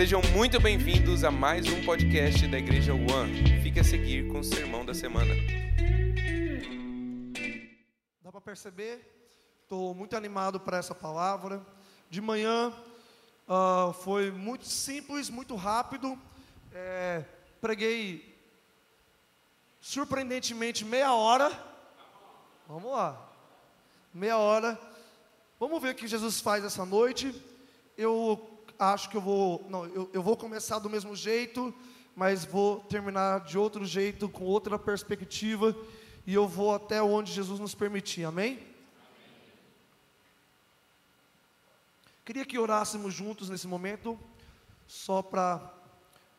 Sejam 0.00 0.22
muito 0.32 0.58
bem-vindos 0.58 1.24
a 1.24 1.30
mais 1.30 1.66
um 1.68 1.84
podcast 1.84 2.48
da 2.48 2.56
Igreja 2.56 2.94
One. 2.94 3.60
Fique 3.62 3.80
a 3.80 3.84
seguir 3.84 4.28
com 4.28 4.38
o 4.38 4.42
sermão 4.42 4.82
da 4.82 4.94
semana. 4.94 5.34
Dá 8.22 8.32
para 8.32 8.40
perceber? 8.40 8.98
Estou 9.62 9.94
muito 9.94 10.16
animado 10.16 10.58
para 10.58 10.78
essa 10.78 10.94
palavra. 10.94 11.60
De 12.08 12.18
manhã 12.18 12.72
uh, 13.46 13.92
foi 13.92 14.30
muito 14.30 14.64
simples, 14.64 15.28
muito 15.28 15.54
rápido. 15.54 16.18
É, 16.72 17.22
preguei 17.60 18.34
surpreendentemente 19.82 20.82
meia 20.82 21.12
hora. 21.12 21.52
Vamos 22.66 22.90
lá, 22.90 23.30
meia 24.14 24.38
hora. 24.38 24.80
Vamos 25.58 25.82
ver 25.82 25.90
o 25.90 25.94
que 25.94 26.08
Jesus 26.08 26.40
faz 26.40 26.64
essa 26.64 26.86
noite. 26.86 27.34
Eu 27.98 28.49
acho 28.80 29.10
que 29.10 29.16
eu 29.16 29.20
vou, 29.20 29.64
não, 29.68 29.84
eu, 29.86 30.08
eu 30.10 30.22
vou 30.22 30.36
começar 30.36 30.78
do 30.78 30.88
mesmo 30.88 31.14
jeito, 31.14 31.72
mas 32.16 32.46
vou 32.46 32.80
terminar 32.80 33.40
de 33.44 33.58
outro 33.58 33.84
jeito, 33.84 34.26
com 34.26 34.44
outra 34.44 34.78
perspectiva, 34.78 35.76
e 36.26 36.32
eu 36.32 36.48
vou 36.48 36.74
até 36.74 37.02
onde 37.02 37.30
Jesus 37.30 37.60
nos 37.60 37.74
permitir, 37.74 38.24
amém? 38.24 38.58
Queria 42.24 42.46
que 42.46 42.58
orássemos 42.58 43.12
juntos 43.12 43.50
nesse 43.50 43.66
momento, 43.66 44.18
só 44.86 45.20
para 45.20 45.74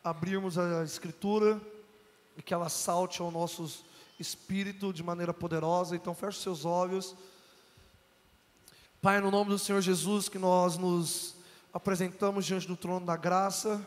abrirmos 0.02 0.58
a 0.58 0.82
Escritura 0.82 1.60
e 2.36 2.42
que 2.42 2.52
ela 2.52 2.68
salte 2.68 3.22
ao 3.22 3.30
nosso 3.30 3.84
espírito 4.18 4.92
de 4.92 5.02
maneira 5.02 5.32
poderosa. 5.32 5.94
Então, 5.94 6.14
feche 6.14 6.40
seus 6.40 6.64
olhos. 6.64 7.14
Pai, 9.00 9.20
no 9.20 9.30
nome 9.30 9.50
do 9.50 9.58
Senhor 9.58 9.80
Jesus, 9.80 10.28
que 10.28 10.38
nós 10.38 10.76
nos 10.76 11.36
apresentamos 11.72 12.44
diante 12.44 12.68
do 12.68 12.76
trono 12.76 13.06
da 13.06 13.16
graça, 13.16 13.84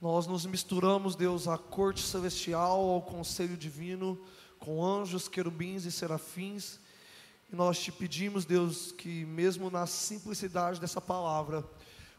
nós 0.00 0.26
nos 0.26 0.46
misturamos, 0.46 1.14
Deus, 1.14 1.46
à 1.46 1.58
corte 1.58 2.00
celestial, 2.00 2.80
ao 2.80 3.02
conselho 3.02 3.54
divino, 3.54 4.18
com 4.58 4.84
anjos, 4.84 5.28
querubins 5.28 5.84
e 5.84 5.92
serafins, 5.92 6.80
e 7.52 7.56
nós 7.56 7.78
te 7.78 7.92
pedimos, 7.92 8.46
Deus, 8.46 8.92
que 8.92 9.26
mesmo 9.26 9.70
na 9.70 9.86
simplicidade 9.86 10.80
dessa 10.80 11.00
palavra, 11.02 11.62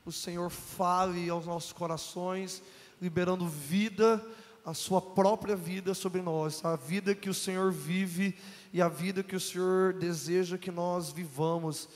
o 0.06 0.12
Senhor 0.12 0.50
fale 0.52 1.28
aos 1.28 1.48
nossos 1.48 1.74
corações, 1.74 2.62
liberando 3.02 3.48
vida, 3.48 4.24
a 4.64 4.76
sua 4.76 5.02
própria 5.02 5.56
vida 5.56 5.96
sobre 5.96 6.22
nós, 6.22 6.64
a 6.64 6.76
vida 6.76 7.16
que 7.16 7.30
o 7.32 7.34
Senhor 7.34 7.72
vive 7.72 8.38
e 8.72 8.80
a 8.80 8.88
vida 8.88 9.24
que 9.24 9.36
o 9.36 9.40
Senhor 9.40 9.94
deseja 9.94 10.56
que 10.56 10.70
nós 10.70 11.12
vivamos. 11.12 11.90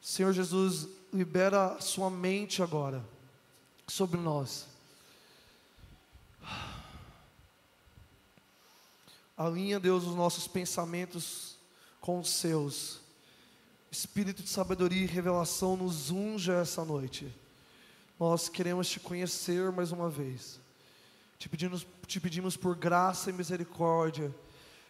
Senhor 0.00 0.32
Jesus, 0.32 0.88
libera 1.12 1.74
a 1.74 1.80
sua 1.80 2.10
mente 2.10 2.62
agora 2.62 3.04
sobre 3.86 4.20
nós. 4.20 4.66
Alinha, 9.36 9.78
Deus, 9.78 10.04
os 10.04 10.16
nossos 10.16 10.48
pensamentos 10.48 11.56
com 12.00 12.18
os 12.18 12.30
seus. 12.30 13.00
Espírito 13.90 14.42
de 14.42 14.48
sabedoria 14.48 15.02
e 15.02 15.06
revelação 15.06 15.76
nos 15.76 16.10
unja 16.10 16.54
essa 16.54 16.84
noite. 16.84 17.32
Nós 18.18 18.48
queremos 18.48 18.88
te 18.88 18.98
conhecer 18.98 19.70
mais 19.70 19.92
uma 19.92 20.10
vez. 20.10 20.60
Te 21.38 21.48
pedimos, 21.48 21.86
te 22.06 22.18
pedimos 22.18 22.56
por 22.56 22.74
graça 22.74 23.30
e 23.30 23.32
misericórdia. 23.32 24.34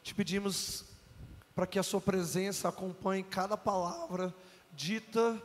Te 0.02 0.14
pedimos 0.14 0.84
para 1.54 1.66
que 1.66 1.78
a 1.78 1.82
Sua 1.82 2.00
presença 2.00 2.68
acompanhe 2.68 3.22
cada 3.22 3.56
palavra 3.56 4.34
dita 4.72 5.40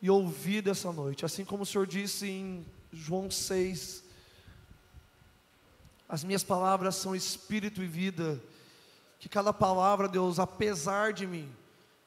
e 0.00 0.10
ouvida 0.10 0.70
essa 0.70 0.92
noite. 0.92 1.24
Assim 1.24 1.44
como 1.44 1.62
o 1.62 1.66
Senhor 1.66 1.86
disse 1.86 2.28
em 2.28 2.66
João 2.92 3.30
6, 3.30 4.04
as 6.08 6.24
minhas 6.24 6.42
palavras 6.42 6.96
são 6.96 7.14
espírito 7.14 7.82
e 7.82 7.86
vida. 7.86 8.40
Que 9.18 9.28
cada 9.28 9.52
palavra, 9.52 10.08
Deus, 10.08 10.38
apesar 10.38 11.12
de 11.12 11.26
mim, 11.26 11.48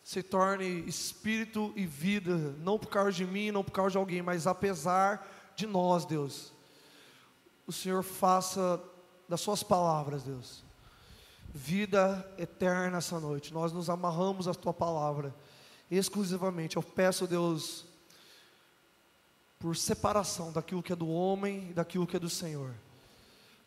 se 0.03 0.22
torne 0.22 0.84
espírito 0.88 1.72
e 1.76 1.86
vida, 1.86 2.36
não 2.59 2.78
por 2.78 2.90
causa 2.90 3.12
de 3.12 3.26
mim, 3.26 3.52
não 3.52 3.64
por 3.64 3.72
causa 3.72 3.92
de 3.92 3.98
alguém, 3.98 4.22
mas 4.22 4.48
apesar 4.48 5.26
de 5.56 5.66
nós, 5.66 6.06
Deus. 6.06 6.52
O 7.66 7.72
Senhor 7.72 8.03
faça 8.03 8.82
das 9.30 9.40
Suas 9.40 9.64
palavras, 9.64 10.24
Deus, 10.24 10.64
vida 11.53 12.30
eterna 12.38 12.98
essa 12.98 13.20
noite. 13.20 13.53
Nós 13.53 13.72
nos 13.72 13.90
amarramos 13.90 14.48
à 14.48 14.53
Tua 14.53 14.74
palavra 14.74 15.34
exclusivamente. 15.98 16.76
Eu 16.76 16.84
peço, 16.84 17.28
Deus, 17.28 17.86
por 19.59 19.76
separação 19.76 20.52
daquilo 20.52 20.84
que 20.84 20.92
é 20.92 20.96
do 20.96 21.08
homem 21.08 21.70
e 21.70 21.74
daquilo 21.74 22.06
que 22.06 22.18
é 22.18 22.20
do 22.20 22.30
Senhor. 22.30 22.74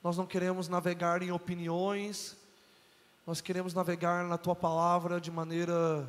Nós 0.02 0.16
não 0.16 0.26
queremos 0.26 0.68
navegar 0.68 1.22
em 1.22 1.32
opiniões, 1.32 2.36
nós 3.26 3.40
queremos 3.40 3.74
navegar 3.74 4.24
na 4.24 4.38
tua 4.38 4.54
palavra 4.54 5.20
de 5.20 5.30
maneira 5.30 6.08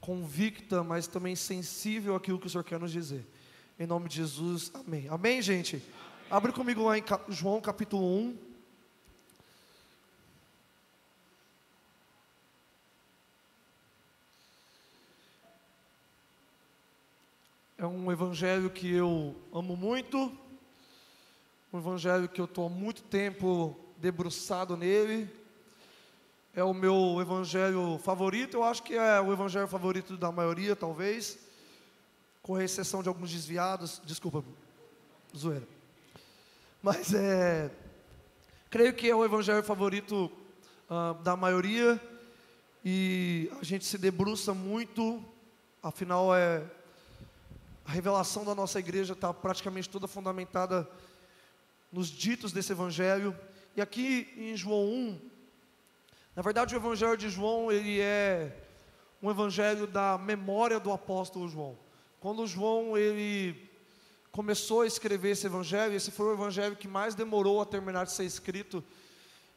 convicta, 0.00 0.84
mas 0.84 1.06
também 1.06 1.34
sensível 1.34 2.14
àquilo 2.14 2.38
que 2.38 2.46
o 2.46 2.50
Senhor 2.50 2.64
quer 2.64 2.78
nos 2.78 2.92
dizer. 2.92 3.26
Em 3.78 3.86
nome 3.86 4.08
de 4.08 4.16
Jesus, 4.16 4.70
amém. 4.74 5.08
Amém, 5.10 5.42
gente? 5.42 5.82
Abre 6.30 6.52
comigo 6.52 6.84
lá 6.84 6.96
em 6.96 7.04
João 7.28 7.60
capítulo 7.60 8.06
1. 8.06 8.45
É 17.78 17.84
um 17.84 18.10
evangelho 18.10 18.70
que 18.70 18.90
eu 18.90 19.36
amo 19.52 19.76
muito, 19.76 20.32
um 21.70 21.78
evangelho 21.78 22.26
que 22.26 22.40
eu 22.40 22.46
estou 22.46 22.68
há 22.68 22.70
muito 22.70 23.02
tempo 23.02 23.78
debruçado 23.98 24.78
nele. 24.78 25.30
É 26.54 26.64
o 26.64 26.72
meu 26.72 27.18
evangelho 27.20 28.00
favorito, 28.02 28.56
eu 28.56 28.64
acho 28.64 28.82
que 28.82 28.94
é 28.94 29.20
o 29.20 29.30
evangelho 29.30 29.68
favorito 29.68 30.16
da 30.16 30.32
maioria, 30.32 30.74
talvez, 30.74 31.38
com 32.42 32.58
exceção 32.58 33.02
de 33.02 33.10
alguns 33.10 33.30
desviados. 33.30 34.00
Desculpa, 34.06 34.42
zoeira. 35.36 35.68
Mas 36.82 37.12
é. 37.12 37.70
Creio 38.70 38.94
que 38.94 39.10
é 39.10 39.14
o 39.14 39.22
evangelho 39.22 39.62
favorito 39.62 40.32
uh, 40.88 41.12
da 41.22 41.36
maioria, 41.36 42.00
e 42.82 43.50
a 43.60 43.62
gente 43.62 43.84
se 43.84 43.98
debruça 43.98 44.54
muito, 44.54 45.22
afinal 45.82 46.34
é 46.34 46.64
a 47.86 47.92
revelação 47.92 48.44
da 48.44 48.52
nossa 48.52 48.80
igreja 48.80 49.12
está 49.12 49.32
praticamente 49.32 49.88
toda 49.88 50.08
fundamentada 50.08 50.90
nos 51.92 52.08
ditos 52.08 52.50
desse 52.52 52.72
evangelho. 52.72 53.34
E 53.76 53.80
aqui 53.80 54.28
em 54.36 54.56
João 54.56 54.88
1, 54.88 55.20
na 56.34 56.42
verdade 56.42 56.74
o 56.74 56.78
evangelho 56.78 57.16
de 57.16 57.30
João, 57.30 57.70
ele 57.70 58.00
é 58.00 58.64
um 59.22 59.30
evangelho 59.30 59.86
da 59.86 60.18
memória 60.18 60.80
do 60.80 60.90
apóstolo 60.90 61.48
João. 61.48 61.78
Quando 62.18 62.44
João 62.44 62.98
ele 62.98 63.70
começou 64.32 64.80
a 64.80 64.86
escrever 64.86 65.30
esse 65.30 65.46
evangelho, 65.46 65.94
esse 65.94 66.10
foi 66.10 66.26
o 66.26 66.32
evangelho 66.32 66.74
que 66.74 66.88
mais 66.88 67.14
demorou 67.14 67.60
a 67.60 67.66
terminar 67.66 68.04
de 68.04 68.12
ser 68.12 68.24
escrito. 68.24 68.82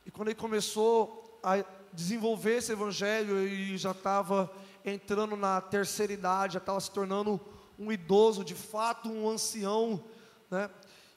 E 0.05 0.11
quando 0.11 0.27
ele 0.27 0.39
começou 0.39 1.39
a 1.41 1.65
desenvolver 1.91 2.57
esse 2.57 2.71
evangelho, 2.71 3.39
ele 3.39 3.75
já 3.75 3.91
estava 3.91 4.51
entrando 4.85 5.35
na 5.35 5.59
terceira 5.59 6.13
idade, 6.13 6.53
já 6.53 6.59
estava 6.59 6.79
se 6.79 6.91
tornando 6.91 7.41
um 7.79 7.91
idoso, 7.91 8.43
de 8.43 8.53
fato 8.53 9.09
um 9.09 9.29
ancião, 9.29 10.03
né? 10.51 10.69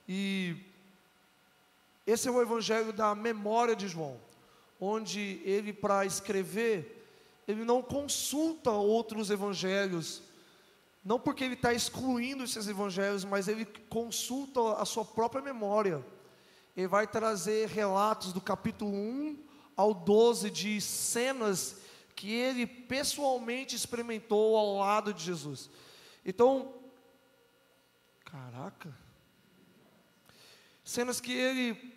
E 0.09 0.57
esse 2.07 2.29
é 2.29 2.31
o 2.31 2.41
evangelho 2.41 2.93
da 2.93 3.15
memória 3.15 3.75
de 3.75 3.89
João, 3.89 4.21
onde 4.81 5.41
ele 5.45 5.73
para 5.73 6.07
escrever, 6.07 7.05
ele 7.47 7.65
não 7.65 7.83
consulta 7.83 8.71
outros 8.71 9.31
evangelhos, 9.31 10.23
não 11.05 11.19
porque 11.19 11.43
ele 11.43 11.55
está 11.55 11.75
excluindo 11.75 12.45
esses 12.45 12.69
evangelhos, 12.69 13.25
mas 13.25 13.49
ele 13.49 13.65
consulta 13.89 14.61
a 14.75 14.85
sua 14.85 15.05
própria 15.05 15.43
memória. 15.43 16.05
Ele 16.77 16.87
vai 16.87 17.07
trazer 17.07 17.69
relatos 17.69 18.33
do 18.33 18.41
capítulo 18.41 18.93
1 18.93 19.39
ao 19.77 19.93
12 19.93 20.51
de 20.51 20.81
cenas 20.81 21.77
que 22.15 22.33
ele 22.33 22.67
pessoalmente 22.67 23.75
experimentou 23.75 24.57
ao 24.57 24.79
lado 24.79 25.13
de 25.13 25.25
Jesus. 25.25 25.69
Então, 26.25 26.75
caraca, 28.25 28.97
cenas 30.85 31.21
que 31.21 31.33
ele 31.33 31.93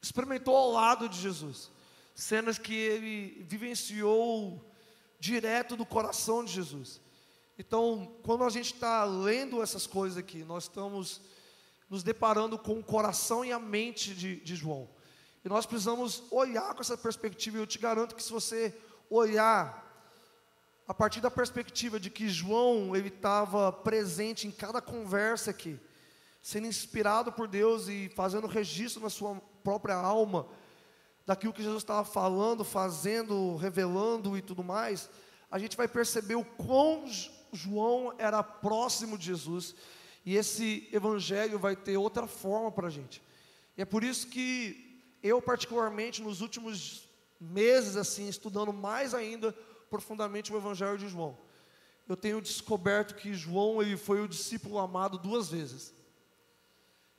experimentou 0.00 0.56
ao 0.56 0.70
lado 0.70 1.08
de 1.08 1.18
Jesus, 1.20 1.70
cenas 2.14 2.58
que 2.58 2.74
ele 2.74 3.44
vivenciou 3.44 4.64
direto 5.20 5.76
do 5.76 5.86
coração 5.86 6.44
de 6.44 6.52
Jesus. 6.52 7.00
Então, 7.58 8.16
quando 8.22 8.44
a 8.44 8.50
gente 8.50 8.74
está 8.74 9.04
lendo 9.04 9.62
essas 9.62 9.86
coisas 9.86 10.18
aqui, 10.18 10.42
nós 10.44 10.64
estamos 10.64 11.20
nos 11.88 12.02
deparando 12.02 12.58
com 12.58 12.78
o 12.78 12.82
coração 12.82 13.44
e 13.44 13.52
a 13.52 13.58
mente 13.58 14.14
de, 14.14 14.36
de 14.36 14.56
João. 14.56 14.88
E 15.44 15.48
nós 15.48 15.66
precisamos 15.66 16.22
olhar 16.30 16.74
com 16.74 16.80
essa 16.80 16.96
perspectiva. 16.96 17.58
Eu 17.58 17.66
te 17.66 17.78
garanto 17.78 18.14
que 18.14 18.22
se 18.22 18.32
você 18.32 18.74
olhar 19.10 19.81
a 20.92 20.94
partir 20.94 21.22
da 21.22 21.30
perspectiva 21.30 21.98
de 21.98 22.10
que 22.10 22.28
João 22.28 22.94
ele 22.94 23.08
estava 23.08 23.72
presente 23.72 24.46
em 24.46 24.50
cada 24.50 24.78
conversa 24.78 25.50
aqui, 25.50 25.80
sendo 26.42 26.66
inspirado 26.66 27.32
por 27.32 27.48
Deus 27.48 27.88
e 27.88 28.10
fazendo 28.14 28.46
registro 28.46 29.02
na 29.02 29.08
sua 29.08 29.40
própria 29.64 29.94
alma 29.94 30.46
daquilo 31.24 31.54
que 31.54 31.62
Jesus 31.62 31.82
estava 31.82 32.04
falando, 32.04 32.62
fazendo, 32.62 33.56
revelando 33.56 34.36
e 34.36 34.42
tudo 34.42 34.62
mais, 34.62 35.08
a 35.50 35.58
gente 35.58 35.78
vai 35.78 35.88
perceber 35.88 36.34
o 36.34 36.44
quão 36.44 37.06
João 37.54 38.14
era 38.18 38.42
próximo 38.42 39.16
de 39.16 39.24
Jesus 39.24 39.74
e 40.26 40.36
esse 40.36 40.90
evangelho 40.92 41.58
vai 41.58 41.74
ter 41.74 41.96
outra 41.96 42.26
forma 42.26 42.70
para 42.70 42.88
a 42.88 42.90
gente. 42.90 43.22
E 43.78 43.80
é 43.80 43.86
por 43.86 44.04
isso 44.04 44.26
que 44.26 45.00
eu, 45.22 45.40
particularmente, 45.40 46.20
nos 46.20 46.42
últimos 46.42 47.08
meses, 47.40 47.96
assim, 47.96 48.28
estudando 48.28 48.74
mais 48.74 49.14
ainda 49.14 49.56
profundamente 49.92 50.50
o 50.50 50.56
evangelho 50.56 50.96
de 50.96 51.06
João, 51.06 51.36
eu 52.08 52.16
tenho 52.16 52.40
descoberto 52.40 53.14
que 53.14 53.34
João 53.34 53.82
ele 53.82 53.98
foi 53.98 54.22
o 54.22 54.26
discípulo 54.26 54.78
amado 54.78 55.18
duas 55.18 55.50
vezes. 55.50 55.92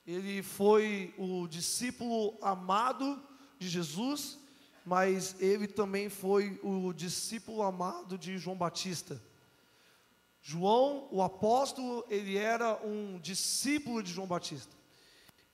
Ele 0.07 0.41
foi 0.41 1.13
o 1.15 1.47
discípulo 1.47 2.35
amado 2.41 3.21
de 3.59 3.69
Jesus, 3.69 4.39
mas 4.83 5.35
ele 5.39 5.67
também 5.67 6.09
foi 6.09 6.59
o 6.63 6.91
discípulo 6.93 7.61
amado 7.61 8.17
de 8.17 8.39
João 8.39 8.57
Batista. 8.57 9.21
João, 10.41 11.07
o 11.11 11.21
apóstolo, 11.21 12.03
ele 12.09 12.37
era 12.37 12.83
um 12.83 13.19
discípulo 13.19 14.01
de 14.01 14.11
João 14.11 14.27
Batista. 14.27 14.75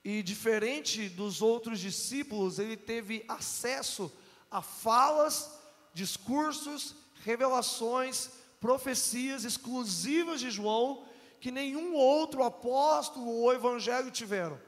E 0.05 0.23
diferente 0.23 1.09
dos 1.09 1.41
outros 1.41 1.81
discípulos, 1.81 2.59
ele 2.59 2.77
teve 2.77 3.25
acesso 3.27 4.09
a 4.49 4.61
falas, 4.61 5.59
discursos, 5.93 6.95
revelações, 7.23 8.29
profecias 8.59 9.43
exclusivas 9.43 10.39
de 10.39 10.51
João, 10.51 11.05
que 11.39 11.51
nenhum 11.51 11.93
outro 11.93 12.43
apóstolo 12.43 13.27
ou 13.27 13.53
evangelho 13.53 14.11
tiveram. 14.11 14.59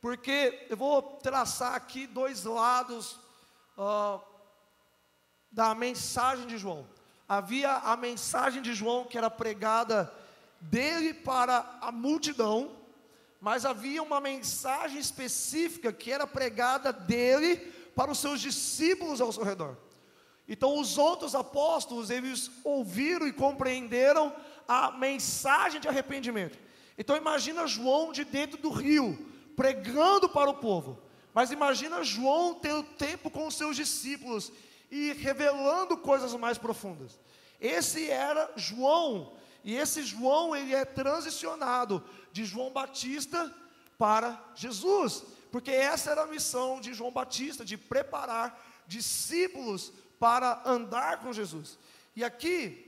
Porque 0.00 0.66
eu 0.70 0.76
vou 0.76 1.02
traçar 1.02 1.74
aqui 1.74 2.06
dois 2.06 2.44
lados 2.44 3.18
uh, 3.76 4.20
da 5.50 5.74
mensagem 5.74 6.46
de 6.46 6.56
João. 6.56 6.86
Havia 7.28 7.72
a 7.72 7.96
mensagem 7.96 8.62
de 8.62 8.72
João 8.72 9.04
que 9.04 9.18
era 9.18 9.28
pregada 9.28 10.12
dele 10.60 11.12
para 11.12 11.78
a 11.80 11.92
multidão, 11.92 12.76
mas 13.40 13.64
havia 13.64 14.02
uma 14.02 14.20
mensagem 14.20 14.98
específica 14.98 15.92
que 15.92 16.10
era 16.10 16.26
pregada 16.26 16.92
dele 16.92 17.56
para 17.94 18.10
os 18.10 18.18
seus 18.18 18.40
discípulos 18.40 19.20
ao 19.20 19.32
seu 19.32 19.44
redor. 19.44 19.76
Então 20.48 20.78
os 20.78 20.96
outros 20.96 21.34
apóstolos, 21.34 22.08
eles 22.08 22.50
ouviram 22.64 23.26
e 23.26 23.32
compreenderam 23.32 24.34
a 24.66 24.92
mensagem 24.92 25.80
de 25.80 25.88
arrepimento. 25.88 26.58
Então 26.96 27.16
imagina 27.16 27.66
João 27.66 28.12
de 28.12 28.24
dentro 28.24 28.56
do 28.58 28.70
rio, 28.70 29.26
pregando 29.54 30.28
para 30.28 30.48
o 30.50 30.54
povo. 30.54 30.98
Mas 31.34 31.50
imagina 31.50 32.02
João 32.02 32.54
tendo 32.54 32.82
tempo 32.82 33.30
com 33.30 33.46
os 33.46 33.56
seus 33.56 33.76
discípulos 33.76 34.50
e 34.90 35.12
revelando 35.12 35.96
coisas 35.96 36.32
mais 36.34 36.56
profundas. 36.56 37.20
Esse 37.60 38.10
era 38.10 38.50
João, 38.56 39.34
e 39.62 39.74
esse 39.74 40.02
João 40.02 40.56
ele 40.56 40.74
é 40.74 40.84
transicionado 40.84 42.02
de 42.32 42.44
João 42.44 42.70
Batista 42.70 43.54
para 43.98 44.42
Jesus, 44.54 45.24
porque 45.50 45.70
essa 45.70 46.10
era 46.10 46.22
a 46.22 46.26
missão 46.26 46.80
de 46.80 46.94
João 46.94 47.10
Batista, 47.10 47.64
de 47.64 47.76
preparar 47.76 48.64
discípulos 48.86 49.92
para 50.18 50.62
andar 50.64 51.20
com 51.20 51.32
Jesus. 51.32 51.78
E 52.14 52.24
aqui 52.24 52.84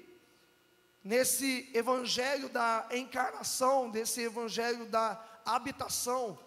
nesse 1.02 1.70
evangelho 1.72 2.48
da 2.48 2.86
encarnação, 2.92 3.90
desse 3.90 4.20
evangelho 4.20 4.86
da 4.86 5.22
habitação, 5.44 6.38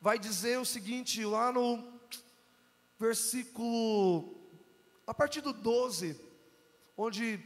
vai 0.00 0.18
dizer 0.18 0.58
o 0.58 0.64
seguinte, 0.64 1.24
lá 1.24 1.50
no 1.50 1.92
versículo, 2.98 4.34
a 5.06 5.12
partir 5.12 5.40
do 5.40 5.52
12, 5.52 6.18
onde 6.96 7.40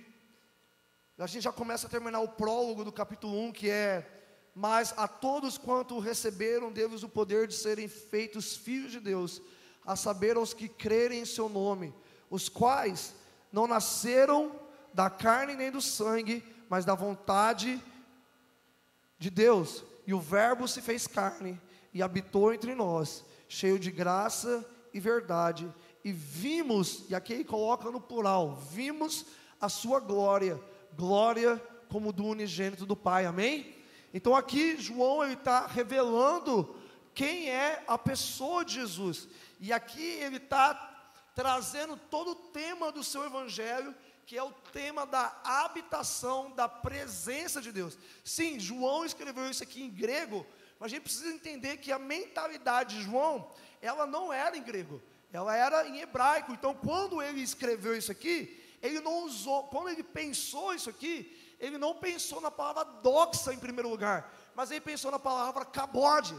a 1.19 1.26
gente 1.26 1.42
já 1.42 1.52
começa 1.52 1.87
a 1.87 1.90
terminar 1.90 2.20
o 2.20 2.28
prólogo 2.28 2.84
do 2.84 2.92
capítulo 2.92 3.38
1, 3.48 3.52
que 3.52 3.70
é: 3.70 4.06
Mas 4.54 4.94
a 4.96 5.06
todos 5.08 5.58
quanto 5.58 5.98
receberam, 5.98 6.72
deles 6.72 7.02
o 7.02 7.08
poder 7.08 7.46
de 7.46 7.54
serem 7.54 7.88
feitos 7.88 8.56
filhos 8.56 8.92
de 8.92 9.00
Deus, 9.00 9.42
a 9.84 9.96
saber, 9.96 10.37
aos 10.37 10.54
que 10.54 10.69
crerem 10.69 11.20
em 11.20 11.26
seu 11.26 11.48
nome, 11.48 11.94
os 12.30 12.48
quais 12.48 13.14
não 13.52 13.66
nasceram 13.66 14.52
da 14.94 15.10
carne 15.10 15.54
nem 15.54 15.70
do 15.70 15.82
sangue, 15.82 16.42
mas 16.68 16.84
da 16.84 16.94
vontade 16.94 17.82
de 19.18 19.28
Deus. 19.28 19.84
E 20.06 20.14
o 20.14 20.20
Verbo 20.20 20.66
se 20.66 20.80
fez 20.80 21.06
carne 21.06 21.60
e 21.92 22.02
habitou 22.02 22.54
entre 22.54 22.74
nós, 22.74 23.24
cheio 23.48 23.78
de 23.78 23.90
graça 23.90 24.64
e 24.94 25.00
verdade. 25.00 25.72
E 26.04 26.12
vimos, 26.12 27.04
e 27.08 27.14
aqui 27.14 27.32
ele 27.32 27.44
coloca 27.44 27.90
no 27.90 28.00
plural, 28.00 28.56
vimos 28.56 29.26
a 29.60 29.68
sua 29.68 30.00
glória, 30.00 30.58
glória 30.96 31.62
como 31.88 32.12
do 32.12 32.24
unigênito 32.24 32.86
do 32.86 32.96
Pai, 32.96 33.26
amém? 33.26 33.74
Então 34.14 34.34
aqui 34.34 34.76
João 34.80 35.22
ele 35.22 35.34
está 35.34 35.66
revelando 35.66 36.74
quem 37.12 37.50
é 37.50 37.84
a 37.86 37.98
pessoa 37.98 38.64
de 38.64 38.74
Jesus, 38.74 39.28
e 39.60 39.72
aqui 39.72 40.02
ele 40.02 40.36
está 40.36 40.89
trazendo 41.34 41.96
todo 41.96 42.32
o 42.32 42.34
tema 42.34 42.90
do 42.92 43.04
seu 43.04 43.24
evangelho 43.24 43.94
que 44.30 44.38
é 44.38 44.42
o 44.44 44.52
tema 44.72 45.04
da 45.04 45.40
habitação 45.42 46.52
da 46.52 46.68
presença 46.68 47.60
de 47.60 47.72
Deus. 47.72 47.98
Sim, 48.22 48.60
João 48.60 49.04
escreveu 49.04 49.50
isso 49.50 49.60
aqui 49.60 49.82
em 49.82 49.90
grego, 49.90 50.46
mas 50.78 50.86
a 50.86 50.94
gente 50.94 51.02
precisa 51.02 51.34
entender 51.34 51.78
que 51.78 51.90
a 51.90 51.98
mentalidade 51.98 52.96
de 52.96 53.02
João, 53.02 53.50
ela 53.82 54.06
não 54.06 54.32
era 54.32 54.56
em 54.56 54.62
grego, 54.62 55.02
ela 55.32 55.56
era 55.56 55.88
em 55.88 55.98
hebraico. 55.98 56.52
Então, 56.52 56.72
quando 56.72 57.20
ele 57.20 57.40
escreveu 57.42 57.96
isso 57.96 58.12
aqui, 58.12 58.56
ele 58.80 59.00
não 59.00 59.24
usou, 59.24 59.64
quando 59.64 59.88
ele 59.88 60.04
pensou 60.04 60.72
isso 60.72 60.88
aqui, 60.88 61.56
ele 61.58 61.76
não 61.76 61.96
pensou 61.96 62.40
na 62.40 62.52
palavra 62.52 62.84
doxa 62.84 63.52
em 63.52 63.58
primeiro 63.58 63.88
lugar, 63.88 64.32
mas 64.54 64.70
ele 64.70 64.80
pensou 64.80 65.10
na 65.10 65.18
palavra 65.18 65.64
cabode, 65.64 66.36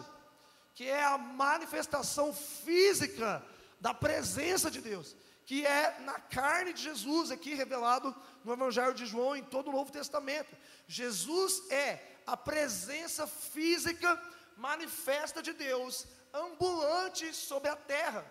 que 0.74 0.88
é 0.88 1.04
a 1.04 1.18
manifestação 1.18 2.34
física 2.34 3.44
da 3.82 3.94
presença 3.94 4.72
de 4.72 4.80
Deus 4.80 5.16
que 5.52 5.66
é 5.66 6.00
na 6.02 6.18
carne 6.18 6.72
de 6.72 6.82
Jesus, 6.82 7.30
aqui 7.30 7.54
revelado 7.54 8.16
no 8.44 8.54
Evangelho 8.54 8.94
de 8.94 9.06
João, 9.06 9.36
em 9.36 9.44
todo 9.44 9.68
o 9.68 9.74
Novo 9.74 9.92
Testamento. 9.92 10.56
Jesus 10.88 11.70
é 11.70 12.02
a 12.26 12.38
presença 12.38 13.28
física 13.28 14.10
manifesta 14.56 15.42
de 15.42 15.52
Deus, 15.52 16.08
ambulante 16.34 17.34
sobre 17.34 17.70
a 17.70 17.76
terra. 17.76 18.24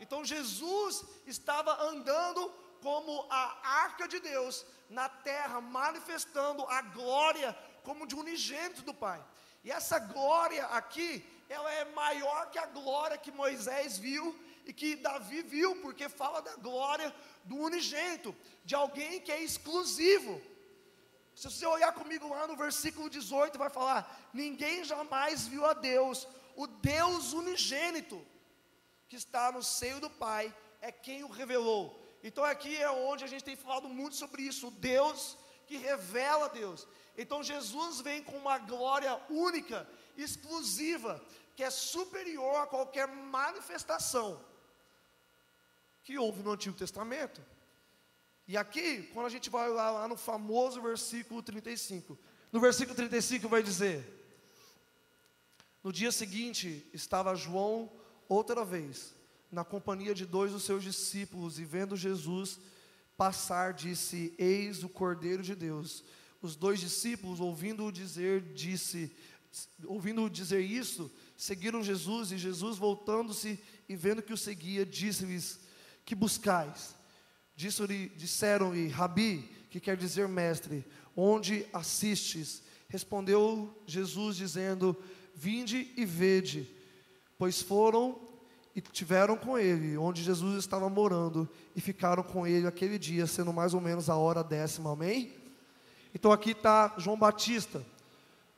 Então 0.00 0.24
Jesus 0.24 1.04
estava 1.26 1.80
andando 1.80 2.48
como 2.82 3.26
a 3.30 3.84
arca 3.84 4.08
de 4.08 4.18
Deus 4.18 4.66
na 4.90 5.08
terra, 5.08 5.60
manifestando 5.60 6.64
a 6.66 6.82
glória 6.82 7.56
como 7.84 8.04
de 8.04 8.16
unigênito 8.16 8.82
do 8.82 8.92
Pai. 8.92 9.24
E 9.62 9.70
essa 9.70 9.98
glória 9.98 10.66
aqui, 10.66 11.24
ela 11.48 11.70
é 11.72 11.84
maior 11.84 12.50
que 12.50 12.58
a 12.58 12.66
glória 12.66 13.16
que 13.16 13.30
Moisés 13.30 13.96
viu 13.96 14.36
e 14.66 14.72
que 14.72 14.96
Davi 14.96 15.42
viu, 15.42 15.76
porque 15.76 16.08
fala 16.08 16.40
da 16.40 16.56
glória 16.56 17.14
do 17.44 17.56
unigênito, 17.56 18.34
de 18.64 18.74
alguém 18.74 19.20
que 19.20 19.30
é 19.30 19.42
exclusivo. 19.42 20.40
Se 21.34 21.50
você 21.50 21.66
olhar 21.66 21.92
comigo 21.92 22.28
lá 22.28 22.46
no 22.46 22.56
versículo 22.56 23.10
18, 23.10 23.58
vai 23.58 23.68
falar: 23.68 24.30
Ninguém 24.32 24.84
jamais 24.84 25.46
viu 25.46 25.64
a 25.66 25.74
Deus, 25.74 26.26
o 26.56 26.66
Deus 26.66 27.32
unigênito, 27.32 28.24
que 29.08 29.16
está 29.16 29.52
no 29.52 29.62
seio 29.62 30.00
do 30.00 30.08
Pai, 30.08 30.54
é 30.80 30.90
quem 30.90 31.22
o 31.24 31.28
revelou. 31.28 32.00
Então 32.22 32.42
aqui 32.42 32.74
é 32.76 32.90
onde 32.90 33.22
a 33.24 33.26
gente 33.26 33.44
tem 33.44 33.56
falado 33.56 33.88
muito 33.88 34.16
sobre 34.16 34.42
isso, 34.42 34.68
o 34.68 34.70
Deus 34.70 35.36
que 35.66 35.76
revela 35.76 36.48
Deus. 36.48 36.86
Então 37.18 37.42
Jesus 37.42 38.00
vem 38.00 38.22
com 38.22 38.36
uma 38.38 38.58
glória 38.58 39.20
única, 39.28 39.86
exclusiva, 40.16 41.22
que 41.54 41.62
é 41.62 41.70
superior 41.70 42.56
a 42.56 42.66
qualquer 42.66 43.06
manifestação 43.08 44.42
que 46.04 46.18
houve 46.18 46.42
no 46.42 46.52
Antigo 46.52 46.76
Testamento. 46.76 47.40
E 48.46 48.56
aqui, 48.56 49.04
quando 49.14 49.26
a 49.26 49.30
gente 49.30 49.48
vai 49.48 49.70
lá, 49.70 49.90
lá 49.90 50.06
no 50.06 50.16
famoso 50.16 50.82
versículo 50.82 51.42
35, 51.42 52.18
no 52.52 52.60
versículo 52.60 52.94
35 52.94 53.48
vai 53.48 53.62
dizer: 53.62 54.04
No 55.82 55.90
dia 55.90 56.12
seguinte 56.12 56.86
estava 56.92 57.34
João 57.34 57.90
outra 58.28 58.64
vez, 58.64 59.14
na 59.50 59.64
companhia 59.64 60.14
de 60.14 60.26
dois 60.26 60.52
dos 60.52 60.62
seus 60.62 60.84
discípulos, 60.84 61.58
e 61.58 61.64
vendo 61.64 61.96
Jesus 61.96 62.60
passar, 63.16 63.72
disse: 63.72 64.34
Eis 64.38 64.84
o 64.84 64.90
Cordeiro 64.90 65.42
de 65.42 65.54
Deus. 65.54 66.04
Os 66.42 66.54
dois 66.54 66.78
discípulos, 66.78 67.40
ouvindo-o 67.40 67.90
dizer, 67.90 68.42
disse, 68.52 69.10
ouvindo-o 69.86 70.28
dizer 70.28 70.60
isso, 70.60 71.10
seguiram 71.34 71.82
Jesus, 71.82 72.32
e 72.32 72.36
Jesus, 72.36 72.76
voltando-se 72.76 73.58
e 73.88 73.96
vendo 73.96 74.22
que 74.22 74.34
o 74.34 74.36
seguia, 74.36 74.84
disse-lhes: 74.84 75.63
que 76.04 76.14
buscais? 76.14 76.94
Disseram-lhe, 77.54 78.88
Rabi, 78.88 79.48
que 79.70 79.80
quer 79.80 79.96
dizer 79.96 80.28
mestre, 80.28 80.84
onde 81.16 81.66
assistes? 81.72 82.62
Respondeu 82.88 83.72
Jesus, 83.86 84.36
dizendo: 84.36 84.96
Vinde 85.34 85.92
e 85.96 86.04
vede, 86.04 86.68
pois 87.38 87.62
foram 87.62 88.20
e 88.74 88.80
tiveram 88.80 89.36
com 89.36 89.56
ele, 89.56 89.96
onde 89.96 90.22
Jesus 90.22 90.58
estava 90.58 90.88
morando, 90.88 91.48
e 91.76 91.80
ficaram 91.80 92.24
com 92.24 92.44
ele 92.46 92.66
aquele 92.66 92.98
dia, 92.98 93.26
sendo 93.26 93.52
mais 93.52 93.72
ou 93.72 93.80
menos 93.80 94.10
a 94.10 94.16
hora 94.16 94.42
décima, 94.42 94.92
amém? 94.92 95.32
Então 96.12 96.32
aqui 96.32 96.50
está 96.50 96.94
João 96.98 97.16
Batista, 97.16 97.84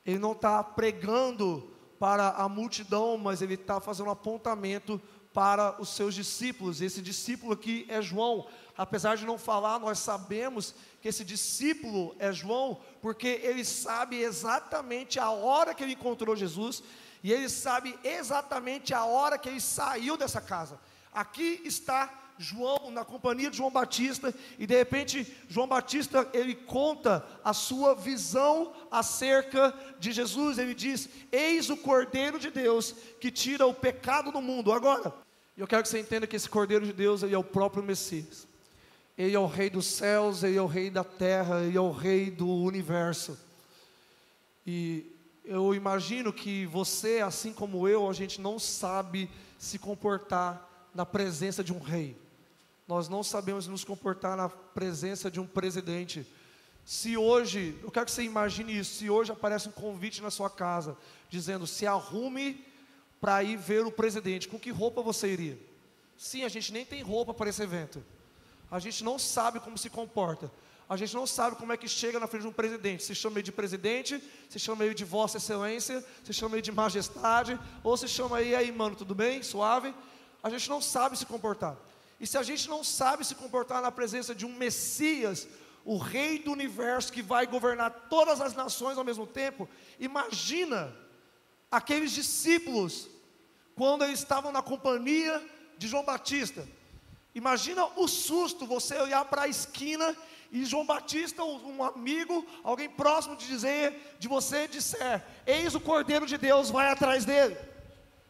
ele 0.03 0.17
não 0.17 0.31
está 0.31 0.63
pregando 0.63 1.71
para 1.99 2.29
a 2.29 2.49
multidão, 2.49 3.17
mas 3.17 3.41
ele 3.41 3.55
está 3.55 3.79
fazendo 3.79 4.07
um 4.07 4.11
apontamento 4.11 5.01
para 5.33 5.79
os 5.81 5.89
seus 5.89 6.15
discípulos. 6.15 6.81
Esse 6.81 7.01
discípulo 7.01 7.53
aqui 7.53 7.85
é 7.89 8.01
João. 8.01 8.47
Apesar 8.77 9.17
de 9.17 9.25
não 9.25 9.37
falar, 9.37 9.79
nós 9.79 9.99
sabemos 9.99 10.73
que 11.01 11.07
esse 11.07 11.23
discípulo 11.23 12.15
é 12.19 12.31
João, 12.31 12.79
porque 13.01 13.27
ele 13.43 13.65
sabe 13.65 14.17
exatamente 14.17 15.19
a 15.19 15.31
hora 15.31 15.73
que 15.73 15.83
ele 15.83 15.93
encontrou 15.93 16.35
Jesus 16.35 16.83
e 17.23 17.31
ele 17.31 17.49
sabe 17.49 17.97
exatamente 18.03 18.93
a 18.93 19.05
hora 19.05 19.37
que 19.37 19.49
ele 19.49 19.61
saiu 19.61 20.15
dessa 20.15 20.39
casa. 20.39 20.79
Aqui 21.11 21.61
está 21.65 22.13
João 22.37 22.91
na 22.91 23.03
companhia 23.03 23.49
de 23.49 23.57
João 23.57 23.71
Batista 23.71 24.33
e 24.59 24.67
de 24.67 24.75
repente 24.75 25.27
João 25.49 25.67
Batista 25.67 26.27
ele 26.33 26.53
conta 26.53 27.25
a 27.43 27.53
sua 27.53 27.95
visão 27.95 28.73
acerca 28.91 29.73
de 29.99 30.11
Jesus. 30.11 30.57
Ele 30.57 30.73
diz: 30.73 31.09
"Eis 31.31 31.69
o 31.69 31.77
Cordeiro 31.77 32.39
de 32.39 32.51
Deus 32.51 32.93
que 33.19 33.31
tira 33.31 33.65
o 33.65 33.73
pecado 33.73 34.31
do 34.31 34.41
mundo". 34.41 34.71
Agora, 34.71 35.13
eu 35.57 35.65
quero 35.65 35.81
que 35.81 35.89
você 35.89 35.99
entenda 35.99 36.27
que 36.27 36.35
esse 36.35 36.49
Cordeiro 36.49 36.85
de 36.85 36.93
Deus 36.93 37.23
ele 37.23 37.33
é 37.33 37.37
o 37.37 37.43
próprio 37.43 37.83
Messias. 37.83 38.47
Ele 39.17 39.35
é 39.35 39.39
o 39.39 39.47
rei 39.47 39.69
dos 39.69 39.87
céus, 39.87 40.43
ele 40.43 40.57
é 40.57 40.61
o 40.61 40.67
rei 40.67 40.91
da 40.91 41.03
terra, 41.03 41.61
ele 41.63 41.75
é 41.75 41.81
o 41.81 41.91
rei 41.91 42.29
do 42.29 42.47
universo. 42.47 43.35
E 44.65 45.11
eu 45.43 45.73
imagino 45.73 46.31
que 46.31 46.67
você, 46.67 47.21
assim 47.21 47.51
como 47.51 47.87
eu, 47.87 48.07
a 48.07 48.13
gente 48.13 48.39
não 48.39 48.59
sabe 48.59 49.27
se 49.57 49.79
comportar 49.79 50.69
na 50.93 51.05
presença 51.05 51.63
de 51.63 51.73
um 51.73 51.79
rei. 51.79 52.15
Nós 52.87 53.09
não 53.09 53.21
sabemos 53.21 53.67
nos 53.67 53.83
comportar 53.83 54.37
na 54.37 54.47
presença 54.47 55.29
de 55.29 55.39
um 55.39 55.45
presidente. 55.45 56.25
Se 56.85 57.17
hoje, 57.17 57.77
eu 57.83 57.91
quero 57.91 58.05
que 58.05 58.11
você 58.11 58.23
imagine 58.23 58.79
isso, 58.79 58.95
se 58.95 59.09
hoje 59.09 59.31
aparece 59.31 59.67
um 59.67 59.73
convite 59.73 60.21
na 60.21 60.31
sua 60.31 60.49
casa, 60.49 60.95
dizendo, 61.29 61.67
se 61.67 61.85
arrume 61.85 62.65
para 63.19 63.43
ir 63.43 63.57
ver 63.57 63.85
o 63.85 63.91
presidente, 63.91 64.47
com 64.47 64.57
que 64.57 64.71
roupa 64.71 65.01
você 65.01 65.27
iria? 65.27 65.59
Sim, 66.17 66.43
a 66.43 66.49
gente 66.49 66.71
nem 66.71 66.85
tem 66.85 67.01
roupa 67.01 67.33
para 67.33 67.49
esse 67.49 67.61
evento. 67.61 68.01
A 68.71 68.79
gente 68.79 69.03
não 69.03 69.19
sabe 69.19 69.59
como 69.59 69.77
se 69.77 69.89
comporta. 69.89 70.49
A 70.89 70.95
gente 70.95 71.13
não 71.13 71.27
sabe 71.27 71.57
como 71.57 71.73
é 71.73 71.77
que 71.77 71.89
chega 71.89 72.19
na 72.19 72.27
frente 72.27 72.43
de 72.43 72.47
um 72.47 72.53
presidente. 72.53 73.03
Se 73.03 73.13
chama 73.13 73.35
ele 73.35 73.43
de 73.43 73.51
presidente, 73.51 74.23
se 74.49 74.57
chama 74.57 74.85
ele 74.85 74.93
de 74.93 75.03
Vossa 75.03 75.37
Excelência, 75.37 76.03
se 76.23 76.31
chama 76.31 76.55
ele 76.55 76.61
de 76.61 76.71
Majestade, 76.71 77.59
ou 77.83 77.97
se 77.97 78.07
chama 78.07 78.41
ele 78.41 78.55
aí, 78.55 78.71
mano, 78.71 78.95
tudo 78.95 79.13
bem? 79.13 79.43
Suave? 79.43 79.93
A 80.41 80.49
gente 80.49 80.69
não 80.69 80.81
sabe 80.81 81.17
se 81.17 81.25
comportar. 81.25 81.75
E 82.19 82.25
se 82.25 82.37
a 82.37 82.43
gente 82.43 82.67
não 82.67 82.83
sabe 82.83 83.25
se 83.25 83.35
comportar 83.35 83.81
na 83.81 83.91
presença 83.91 84.33
de 84.33 84.45
um 84.45 84.53
Messias, 84.53 85.47
o 85.85 85.97
Rei 85.97 86.39
do 86.39 86.51
universo 86.51 87.13
que 87.13 87.21
vai 87.21 87.45
governar 87.45 88.07
todas 88.09 88.41
as 88.41 88.53
nações 88.53 88.97
ao 88.97 89.03
mesmo 89.03 89.27
tempo, 89.27 89.69
imagina 89.99 90.93
aqueles 91.71 92.11
discípulos 92.11 93.07
quando 93.75 94.03
eles 94.03 94.19
estavam 94.19 94.51
na 94.51 94.61
companhia 94.61 95.41
de 95.77 95.87
João 95.87 96.03
Batista. 96.03 96.67
Imagina 97.35 97.85
o 97.95 98.07
susto 98.07 98.65
você 98.65 98.99
olhar 98.99 99.23
para 99.25 99.43
a 99.43 99.47
esquina 99.47 100.15
e 100.51 100.65
João 100.65 100.85
Batista, 100.85 101.43
um 101.43 101.83
amigo, 101.83 102.45
alguém 102.63 102.89
próximo 102.89 103.35
de 103.35 103.45
dizer, 103.45 104.15
de 104.17 104.27
você 104.27 104.67
disser: 104.67 105.23
Eis 105.45 105.75
o 105.75 105.79
Cordeiro 105.79 106.25
de 106.25 106.37
Deus, 106.37 106.71
vai 106.71 106.89
atrás 106.89 107.25
dele. 107.25 107.55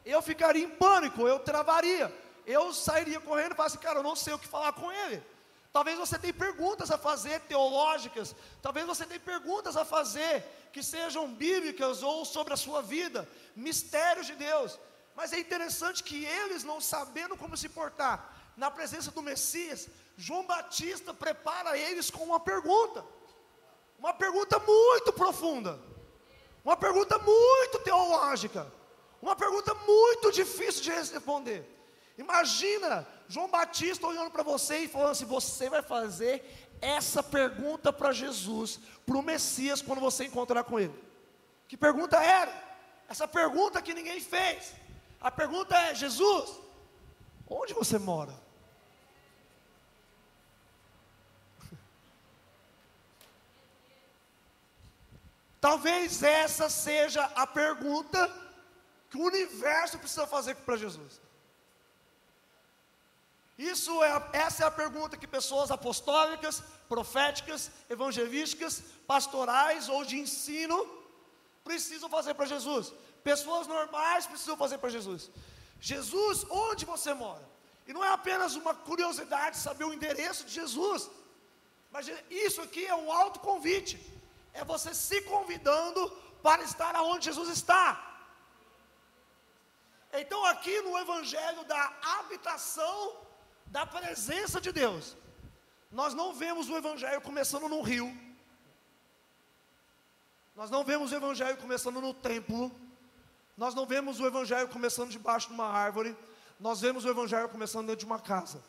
Eu 0.06 0.22
ficaria 0.22 0.66
em 0.66 0.70
pânico, 0.70 1.28
eu 1.28 1.40
travaria 1.40 2.14
eu 2.48 2.74
sairia 2.74 3.20
correndo 3.20 3.52
e 3.52 3.56
falaria 3.56 3.76
assim, 3.76 3.86
cara, 3.86 4.00
eu 4.00 4.04
não 4.04 4.16
sei 4.16 4.34
o 4.34 4.40
que 4.40 4.48
falar 4.48 4.72
com 4.72 4.90
ele. 4.90 5.22
Talvez 5.74 5.98
você 6.00 6.18
tenha 6.18 6.34
perguntas 6.34 6.90
a 6.90 6.98
fazer 6.98 7.42
teológicas, 7.42 8.34
talvez 8.62 8.88
você 8.88 9.06
tenha 9.06 9.20
perguntas 9.20 9.76
a 9.76 9.84
fazer 9.84 10.44
que 10.72 10.82
sejam 10.82 11.32
bíblicas 11.32 12.02
ou 12.02 12.24
sobre 12.24 12.54
a 12.54 12.58
sua 12.58 12.82
vida, 12.82 13.30
mistérios 13.56 14.26
de 14.26 14.36
Deus. 14.36 14.80
Mas 15.14 15.34
é 15.34 15.40
interessante 15.40 16.04
que 16.04 16.24
eles, 16.24 16.64
não 16.64 16.80
sabendo 16.80 17.36
como 17.36 17.58
se 17.58 17.68
portar 17.68 18.34
na 18.56 18.72
presença 18.72 19.12
do 19.12 19.22
Messias, 19.22 19.90
João 20.16 20.46
Batista 20.46 21.14
prepara 21.14 21.78
eles 21.78 22.10
com 22.10 22.24
uma 22.24 22.40
pergunta, 22.40 23.06
uma 24.00 24.14
pergunta 24.14 24.58
muito 24.60 25.12
profunda, 25.12 25.80
uma 26.64 26.78
pergunta 26.78 27.20
muito 27.20 27.80
teológica, 27.84 28.72
uma 29.22 29.36
pergunta 29.36 29.74
muito 29.74 30.32
difícil 30.32 30.82
de 30.82 30.92
responder. 30.92 31.77
Imagina 32.18 33.08
João 33.28 33.48
Batista 33.50 34.08
olhando 34.08 34.32
para 34.32 34.42
você 34.44 34.80
e 34.80 34.88
falando 34.88 35.12
assim: 35.12 35.26
você 35.26 35.70
vai 35.70 35.84
fazer 35.84 36.44
essa 36.82 37.22
pergunta 37.22 37.94
para 37.94 38.12
Jesus, 38.12 38.80
para 39.06 39.18
o 39.18 39.22
Messias, 39.22 39.82
quando 39.82 40.00
você 40.00 40.26
encontrar 40.26 40.64
com 40.64 40.80
ele. 40.80 40.94
Que 41.68 41.78
pergunta 41.78 42.18
era? 42.18 42.66
Essa 43.08 43.28
pergunta 43.28 43.82
que 43.82 43.94
ninguém 43.94 44.20
fez. 44.20 44.74
A 45.22 45.30
pergunta 45.30 45.78
é: 45.78 45.94
Jesus, 45.94 46.60
onde 47.48 47.74
você 47.74 48.00
mora? 48.00 48.34
Talvez 55.62 56.24
essa 56.24 56.68
seja 56.70 57.26
a 57.36 57.46
pergunta 57.46 58.28
que 59.10 59.18
o 59.18 59.26
universo 59.26 60.00
precisa 60.00 60.26
fazer 60.26 60.56
para 60.56 60.78
Jesus. 60.78 61.27
Isso 63.58 64.04
é, 64.04 64.30
essa 64.34 64.64
é 64.64 64.68
a 64.68 64.72
pergunta 64.72 65.18
que 65.18 65.26
pessoas 65.26 65.72
apostólicas, 65.72 66.62
proféticas, 66.88 67.72
evangelísticas, 67.90 68.84
pastorais 69.08 69.90
ou 69.90 70.06
de 70.06 70.20
ensino 70.20 70.78
precisam 71.64 72.08
fazer 72.08 72.36
para 72.36 72.46
Jesus. 72.46 72.94
Pessoas 73.24 73.66
normais 73.68 74.28
precisam 74.28 74.56
fazer 74.56 74.78
para 74.78 74.90
Jesus. 74.90 75.32
Jesus, 75.80 76.46
onde 76.50 76.86
você 76.86 77.14
mora? 77.14 77.46
E 77.88 77.94
não 77.94 78.04
é 78.04 78.10
apenas 78.10 78.56
uma 78.56 78.76
curiosidade 78.76 79.58
saber 79.58 79.86
o 79.86 79.94
endereço 79.94 80.46
de 80.46 80.54
Jesus, 80.54 81.10
mas 81.90 82.08
isso 82.30 82.62
aqui 82.62 82.86
é 82.86 82.96
um 82.96 83.12
alto 83.12 83.40
convite. 83.40 84.00
É 84.54 84.64
você 84.64 84.94
se 84.94 85.22
convidando 85.22 86.10
para 86.44 86.64
estar 86.64 86.96
aonde 86.96 87.26
Jesus 87.26 87.50
está. 87.50 88.04
Então, 90.14 90.46
aqui 90.46 90.82
no 90.82 90.98
Evangelho 90.98 91.64
da 91.66 91.94
habitação 92.20 93.27
da 93.78 93.86
presença 93.86 94.60
de 94.66 94.72
Deus. 94.72 95.16
Nós 96.00 96.12
não 96.20 96.34
vemos 96.34 96.68
o 96.68 96.76
Evangelho 96.76 97.22
começando 97.22 97.70
num 97.74 97.84
rio. 97.92 98.08
Nós 100.56 100.72
não 100.76 100.84
vemos 100.84 101.12
o 101.12 101.16
Evangelho 101.16 101.58
começando 101.58 102.02
no 102.06 102.12
templo. 102.30 102.72
Nós 103.56 103.76
não 103.76 103.86
vemos 103.86 104.20
o 104.20 104.26
Evangelho 104.26 104.68
começando 104.68 105.12
debaixo 105.12 105.50
de 105.50 105.54
uma 105.54 105.68
árvore. 105.68 106.18
Nós 106.60 106.82
vemos 106.82 107.06
o 107.06 107.10
Evangelho 107.16 107.50
começando 107.50 107.86
dentro 107.86 108.00
de 108.00 108.10
uma 108.12 108.20
casa. 108.20 108.60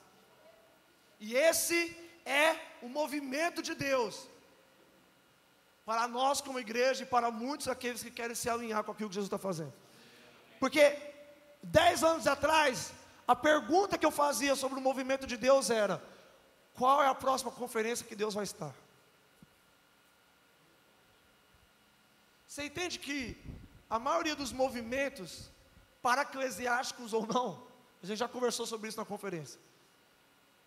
E 1.18 1.34
esse 1.34 1.78
é 2.26 2.48
o 2.82 2.88
movimento 3.00 3.62
de 3.62 3.74
Deus. 3.74 4.28
Para 5.86 6.06
nós, 6.06 6.42
como 6.42 6.60
igreja, 6.60 7.04
e 7.04 7.06
para 7.06 7.30
muitos 7.30 7.66
aqueles 7.66 8.02
que 8.02 8.10
querem 8.10 8.36
se 8.36 8.50
alinhar 8.50 8.84
com 8.84 8.92
aquilo 8.92 9.08
que 9.08 9.14
Jesus 9.14 9.32
está 9.32 9.38
fazendo. 9.38 9.72
Porque, 10.60 10.84
dez 11.62 12.04
anos 12.04 12.26
atrás, 12.26 12.92
a 13.28 13.36
pergunta 13.36 13.98
que 13.98 14.06
eu 14.06 14.10
fazia 14.10 14.56
sobre 14.56 14.78
o 14.78 14.82
movimento 14.82 15.26
de 15.26 15.36
Deus 15.36 15.68
era: 15.68 16.02
qual 16.72 17.02
é 17.02 17.08
a 17.08 17.14
próxima 17.14 17.52
conferência 17.52 18.06
que 18.06 18.16
Deus 18.16 18.32
vai 18.32 18.44
estar? 18.44 18.74
Você 22.46 22.64
entende 22.64 22.98
que 22.98 23.36
a 23.90 23.98
maioria 23.98 24.34
dos 24.34 24.50
movimentos, 24.50 25.50
para 26.00 26.22
eclesiásticos 26.22 27.12
ou 27.12 27.26
não, 27.26 27.62
a 28.02 28.06
gente 28.06 28.18
já 28.18 28.26
conversou 28.26 28.66
sobre 28.66 28.88
isso 28.88 28.96
na 28.98 29.04
conferência, 29.04 29.60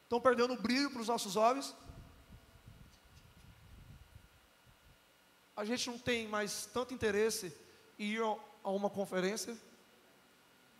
estão 0.03 0.21
perdendo 0.21 0.53
o 0.53 0.61
brilho 0.61 0.91
para 0.91 1.01
os 1.01 1.07
nossos 1.07 1.35
olhos. 1.35 1.75
A 5.55 5.65
gente 5.65 5.89
não 5.89 5.97
tem 5.97 6.27
mais 6.27 6.67
tanto 6.67 6.93
interesse 6.93 7.51
em 7.97 8.05
ir 8.05 8.21
a 8.63 8.69
uma 8.69 8.89
conferência 8.89 9.57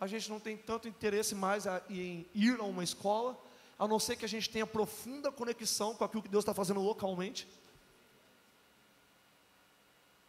a 0.02 0.06
gente 0.08 0.28
não 0.28 0.40
tem 0.40 0.56
tanto 0.56 0.88
interesse 0.88 1.32
mais 1.32 1.64
em 1.88 2.26
ir 2.34 2.58
a 2.58 2.64
uma 2.64 2.82
escola, 2.82 3.40
a 3.78 3.86
não 3.86 4.00
ser 4.00 4.16
que 4.16 4.24
a 4.24 4.28
gente 4.28 4.50
tenha 4.50 4.66
profunda 4.66 5.30
conexão 5.30 5.94
com 5.94 6.02
aquilo 6.02 6.24
que 6.24 6.28
Deus 6.28 6.42
está 6.42 6.52
fazendo 6.52 6.80
localmente. 6.80 7.46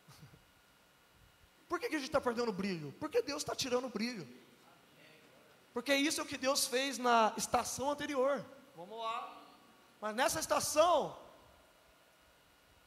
Por 1.68 1.80
que, 1.80 1.90
que 1.90 1.96
a 1.96 1.98
gente 1.98 2.10
está 2.10 2.22
perdendo 2.22 2.50
o 2.50 2.54
brilho? 2.54 2.94
Porque 3.00 3.20
Deus 3.24 3.42
está 3.42 3.56
tirando 3.56 3.86
o 3.86 3.90
brilho. 3.90 4.28
Porque 5.74 5.96
isso 5.96 6.22
é 6.22 6.24
o 6.24 6.28
que 6.28 6.38
Deus 6.38 6.68
fez 6.68 7.00
na 7.00 7.34
estação 7.36 7.90
anterior. 7.90 8.46
Vamos 8.78 9.00
lá. 9.00 9.42
Mas 10.00 10.16
nessa 10.16 10.40
estação, 10.40 11.18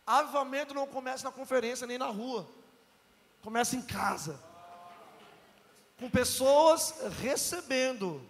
avivamento 0.06 0.72
não 0.72 0.86
começa 0.86 1.24
na 1.24 1.32
conferência 1.32 1.84
nem 1.84 1.98
na 1.98 2.06
rua. 2.06 2.48
Começa 3.42 3.74
em 3.74 3.82
casa. 3.82 4.40
Com 5.98 6.10
pessoas 6.10 6.94
recebendo. 7.20 8.22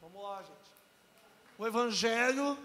Vamos 0.00 0.22
lá, 0.22 0.42
gente. 0.42 0.52
O 1.58 1.66
Evangelho 1.66 2.58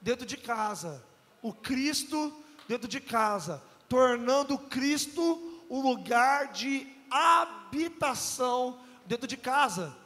dentro 0.00 0.26
de 0.26 0.36
casa, 0.36 1.02
o 1.40 1.52
Cristo 1.52 2.32
dentro 2.68 2.88
de 2.88 3.00
casa, 3.00 3.62
tornando 3.88 4.58
Cristo 4.58 5.62
o 5.68 5.80
lugar 5.80 6.52
de 6.52 6.86
habitação 7.10 8.80
dentro 9.06 9.26
de 9.26 9.36
casa. 9.36 9.96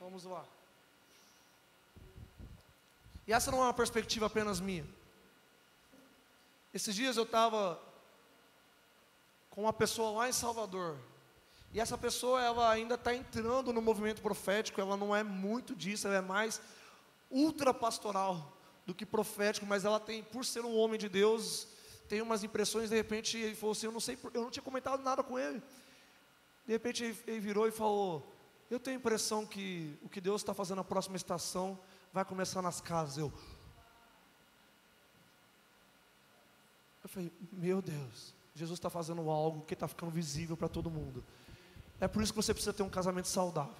Vamos 0.00 0.24
lá. 0.24 0.44
E 3.26 3.32
essa 3.32 3.50
não 3.50 3.58
é 3.58 3.64
uma 3.64 3.74
perspectiva 3.74 4.26
apenas 4.26 4.58
minha. 4.58 4.86
Esses 6.72 6.94
dias 6.94 7.16
eu 7.16 7.24
estava 7.24 7.80
com 9.50 9.62
uma 9.62 9.72
pessoa 9.72 10.18
lá 10.18 10.28
em 10.28 10.32
Salvador. 10.32 10.98
E 11.72 11.80
essa 11.80 11.98
pessoa, 11.98 12.42
ela 12.42 12.70
ainda 12.70 12.94
está 12.94 13.14
entrando 13.14 13.72
no 13.72 13.82
movimento 13.82 14.22
profético, 14.22 14.80
ela 14.80 14.96
não 14.96 15.14
é 15.14 15.22
muito 15.22 15.74
disso, 15.74 16.06
ela 16.06 16.16
é 16.16 16.20
mais 16.20 16.60
ultra 17.30 17.74
pastoral 17.74 18.56
do 18.86 18.94
que 18.94 19.04
profético, 19.04 19.66
mas 19.66 19.84
ela 19.84 20.00
tem, 20.00 20.22
por 20.22 20.44
ser 20.44 20.64
um 20.64 20.74
homem 20.74 20.98
de 20.98 21.08
Deus, 21.08 21.68
tem 22.08 22.22
umas 22.22 22.42
impressões, 22.42 22.88
de 22.88 22.96
repente 22.96 23.36
ele 23.36 23.54
falou 23.54 23.72
assim, 23.72 23.86
eu 23.86 23.92
não 23.92 24.00
sei, 24.00 24.18
eu 24.32 24.42
não 24.42 24.50
tinha 24.50 24.62
comentado 24.62 25.02
nada 25.02 25.22
com 25.22 25.38
ele. 25.38 25.62
De 26.66 26.72
repente 26.72 27.04
ele 27.26 27.40
virou 27.40 27.68
e 27.68 27.70
falou, 27.70 28.34
eu 28.70 28.80
tenho 28.80 28.96
a 28.96 29.00
impressão 29.00 29.44
que 29.44 29.98
o 30.02 30.08
que 30.08 30.20
Deus 30.20 30.40
está 30.40 30.54
fazendo 30.54 30.78
na 30.78 30.84
próxima 30.84 31.16
estação 31.16 31.78
vai 32.12 32.24
começar 32.24 32.62
nas 32.62 32.80
casas. 32.80 33.18
Eu, 33.18 33.32
eu 37.02 37.08
falei, 37.08 37.30
meu 37.52 37.82
Deus, 37.82 38.34
Jesus 38.54 38.78
está 38.78 38.88
fazendo 38.88 39.28
algo 39.30 39.66
que 39.66 39.74
está 39.74 39.86
ficando 39.86 40.10
visível 40.10 40.56
para 40.56 40.68
todo 40.68 40.90
mundo. 40.90 41.22
É 42.00 42.06
por 42.06 42.22
isso 42.22 42.32
que 42.32 42.36
você 42.36 42.54
precisa 42.54 42.72
ter 42.72 42.82
um 42.82 42.88
casamento 42.88 43.28
saudável. 43.28 43.74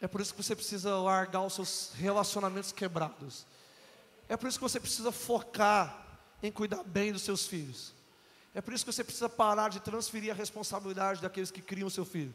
É 0.00 0.06
por 0.06 0.20
isso 0.20 0.34
que 0.34 0.42
você 0.42 0.54
precisa 0.54 0.96
largar 0.96 1.42
os 1.42 1.54
seus 1.54 1.92
relacionamentos 1.94 2.72
quebrados. 2.72 3.46
É 4.28 4.36
por 4.36 4.48
isso 4.48 4.58
que 4.58 4.62
você 4.62 4.80
precisa 4.80 5.12
focar 5.12 6.04
em 6.42 6.50
cuidar 6.50 6.82
bem 6.84 7.12
dos 7.12 7.22
seus 7.22 7.46
filhos. 7.46 7.92
É 8.54 8.60
por 8.60 8.72
isso 8.72 8.84
que 8.84 8.92
você 8.92 9.04
precisa 9.04 9.28
parar 9.28 9.68
de 9.68 9.80
transferir 9.80 10.32
a 10.32 10.34
responsabilidade 10.34 11.20
daqueles 11.20 11.50
que 11.50 11.60
criam 11.60 11.88
o 11.88 11.90
seu 11.90 12.04
filho. 12.04 12.34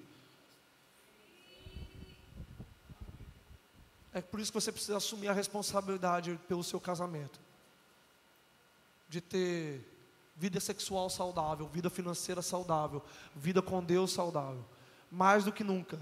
É 4.14 4.22
por 4.22 4.40
isso 4.40 4.52
que 4.52 4.60
você 4.60 4.72
precisa 4.72 4.98
assumir 4.98 5.30
a 5.30 5.34
responsabilidade 5.34 6.40
pelo 6.48 6.64
seu 6.64 6.80
casamento. 6.80 7.40
De 9.08 9.22
ter 9.22 9.91
vida 10.42 10.60
sexual 10.60 11.08
saudável, 11.08 11.68
vida 11.68 11.88
financeira 11.88 12.42
saudável, 12.42 13.04
vida 13.36 13.62
com 13.62 13.84
Deus 13.84 14.12
saudável. 14.12 14.66
Mais 15.12 15.46
do 15.46 15.52
que 15.52 15.64
nunca, 15.64 16.00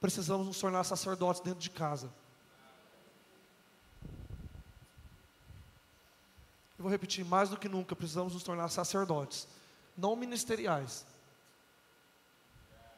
precisamos 0.00 0.46
nos 0.46 0.58
tornar 0.58 0.84
sacerdotes 0.84 1.42
dentro 1.42 1.60
de 1.60 1.68
casa. 1.68 2.10
Eu 6.78 6.82
vou 6.84 6.90
repetir, 6.90 7.26
mais 7.26 7.50
do 7.50 7.58
que 7.58 7.68
nunca, 7.68 7.94
precisamos 7.94 8.32
nos 8.32 8.42
tornar 8.42 8.70
sacerdotes, 8.70 9.46
não 9.94 10.16
ministeriais, 10.16 11.04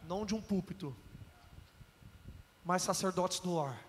não 0.06 0.24
de 0.24 0.36
um 0.36 0.40
púlpito, 0.40 0.94
mas 2.64 2.82
sacerdotes 2.82 3.40
do 3.40 3.56
lar. 3.56 3.84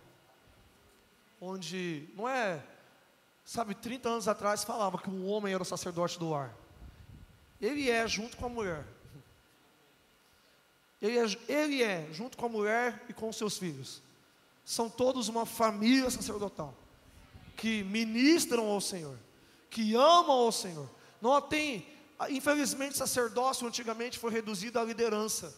Onde, 1.40 2.10
não 2.16 2.28
é, 2.28 2.66
sabe, 3.46 3.76
30 3.76 4.10
anos 4.10 4.28
atrás 4.28 4.64
falava 4.64 4.98
que 4.98 5.12
um 5.12 5.30
homem 5.30 5.54
era 5.54 5.62
o 5.62 5.66
sacerdote 5.66 6.18
do 6.18 6.32
lar. 6.32 6.58
Ele 7.62 7.90
é 7.90 8.08
junto 8.08 8.36
com 8.36 8.48
a 8.48 8.50
mulher. 8.50 8.86
Ele 11.02 11.18
é, 11.18 11.26
ele 11.48 11.84
é 11.84 12.08
junto 12.12 12.38
com 12.38 12.46
a 12.46 12.50
mulher 12.50 13.06
e 13.08 13.14
com 13.14 13.32
seus 13.32 13.58
filhos. 13.58 14.02
São 14.66 14.90
todos 14.90 15.28
uma 15.28 15.46
família 15.46 16.10
sacerdotal 16.10 16.74
que 17.56 17.84
ministram 17.84 18.66
ao 18.68 18.82
Senhor, 18.82 19.18
que 19.70 19.96
amam 19.96 20.32
ao 20.32 20.52
Senhor. 20.52 20.90
Não 21.22 21.40
tem, 21.40 21.88
infelizmente, 22.30 22.98
sacerdócio 22.98 23.68
antigamente 23.68 24.18
foi 24.18 24.32
reduzido 24.32 24.80
à 24.80 24.84
liderança. 24.84 25.56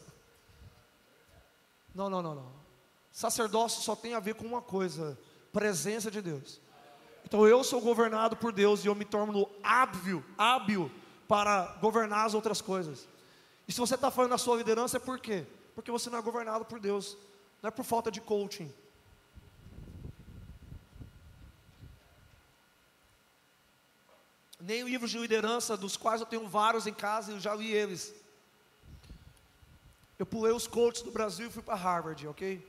Não, 1.96 2.10
não, 2.10 2.22
não, 2.22 2.36
não. 2.36 2.52
Sacerdócio 3.12 3.82
só 3.82 3.96
tem 3.96 4.14
a 4.14 4.20
ver 4.20 4.36
com 4.36 4.46
uma 4.46 4.62
coisa: 4.62 5.18
presença 5.52 6.10
de 6.10 6.22
Deus. 6.22 6.60
Então 7.24 7.48
eu 7.48 7.64
sou 7.64 7.80
governado 7.80 8.36
por 8.36 8.52
Deus 8.52 8.84
e 8.84 8.88
eu 8.88 8.96
me 8.96 9.06
torno 9.06 9.50
hábil, 9.62 10.24
hábil 10.38 10.92
para 11.28 11.66
governar 11.82 12.26
as 12.26 12.34
outras 12.34 12.62
coisas. 12.62 13.08
E 13.68 13.72
se 13.72 13.80
você 13.80 13.96
está 13.96 14.12
falando 14.12 14.32
da 14.32 14.38
sua 14.38 14.58
liderança, 14.58 14.98
é 14.98 15.00
por 15.00 15.20
quê? 15.20 15.46
Porque 15.76 15.92
você 15.92 16.10
não 16.10 16.20
é 16.20 16.22
governado 16.22 16.66
por 16.66 16.80
Deus, 16.80 17.18
não 17.62 17.70
é 17.70 17.72
por 17.72 17.86
falta 17.86 18.12
de 18.12 18.22
coaching. 18.22 18.72
Nem 24.60 24.84
livros 24.84 25.12
de 25.12 25.18
liderança, 25.18 25.76
dos 25.76 25.98
quais 25.98 26.22
eu 26.22 26.28
tenho 26.28 26.48
vários 26.48 26.88
em 26.88 26.94
casa 26.94 27.32
e 27.32 27.36
eu 27.36 27.40
já 27.40 27.54
li 27.54 27.72
eles. 27.72 28.14
Eu 30.18 30.26
pulei 30.26 30.54
os 30.54 30.68
coaches 30.68 31.02
do 31.02 31.12
Brasil 31.12 31.48
e 31.48 31.52
fui 31.52 31.62
para 31.62 31.76
Harvard, 31.76 32.28
ok? 32.28 32.66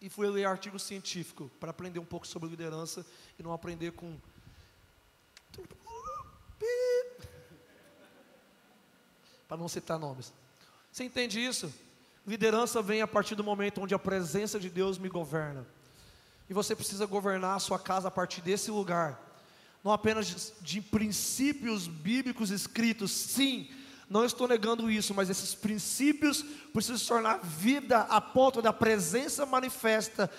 E 0.00 0.08
fui 0.08 0.28
ler 0.28 0.44
artigo 0.44 0.78
científico 0.78 1.50
para 1.60 1.70
aprender 1.70 1.98
um 1.98 2.04
pouco 2.04 2.26
sobre 2.26 2.48
liderança 2.48 3.04
e 3.38 3.42
não 3.42 3.52
aprender 3.52 3.92
com 3.92 4.16
para 9.48 9.56
não 9.56 9.68
citar 9.68 9.98
nomes. 9.98 10.32
Você 10.92 11.04
entende 11.04 11.42
isso? 11.42 11.72
Liderança 12.26 12.82
vem 12.82 13.00
a 13.00 13.08
partir 13.08 13.34
do 13.34 13.42
momento 13.42 13.80
onde 13.80 13.94
a 13.94 13.98
presença 13.98 14.60
de 14.60 14.68
Deus 14.68 14.98
me 14.98 15.08
governa. 15.08 15.66
E 16.50 16.52
você 16.52 16.76
precisa 16.76 17.06
governar 17.06 17.56
a 17.56 17.60
sua 17.60 17.78
casa 17.78 18.08
a 18.08 18.10
partir 18.10 18.42
desse 18.42 18.70
lugar. 18.70 19.18
Não 19.82 19.92
apenas 19.92 20.52
de, 20.60 20.80
princípios 20.80 21.86
bíblicos 21.86 22.50
escritos, 22.50 23.10
sim, 23.10 23.70
não 24.10 24.24
estou 24.24 24.48
negando 24.48 24.90
isso, 24.90 25.14
mas 25.14 25.30
esses 25.30 25.54
princípios 25.54 26.42
precisam 26.72 26.98
se 26.98 27.06
tornar 27.06 27.38
vida 27.38 28.00
a 28.00 28.20
ponto 28.20 28.60
da 28.60 28.72
presença 28.72 29.46
manifesta 29.46 30.30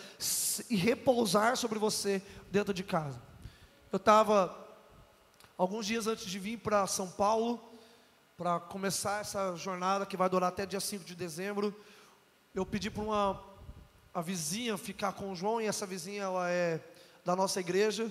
e 0.70 0.76
repousar 0.76 1.56
sobre 1.56 1.80
você 1.80 2.22
dentro 2.52 2.74
de 2.74 2.84
casa. 2.84 3.22
Eu 3.92 3.98
estava, 3.98 4.69
alguns 5.60 5.86
dias 5.86 6.08
antes 6.08 6.26
de 6.26 6.40
vir 6.40 6.58
para 6.58 6.88
São 6.88 7.12
Paulo, 7.12 7.62
para 8.38 8.62
começar 8.62 9.20
essa 9.20 9.58
jornada 9.58 10.06
que 10.06 10.16
vai 10.16 10.30
durar 10.30 10.48
até 10.48 10.66
dia 10.66 10.80
5 10.80 11.04
de 11.04 11.14
dezembro, 11.14 11.76
eu 12.56 12.66
pedi 12.66 12.90
para 12.90 13.04
uma 13.04 13.44
a 14.14 14.22
vizinha 14.22 14.78
ficar 14.78 15.12
com 15.12 15.34
o 15.34 15.36
João, 15.36 15.60
e 15.60 15.66
essa 15.66 15.86
vizinha 15.86 16.24
ela 16.24 16.50
é 16.50 16.80
da 17.26 17.36
nossa 17.36 17.60
igreja. 17.60 18.10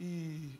E 0.00 0.58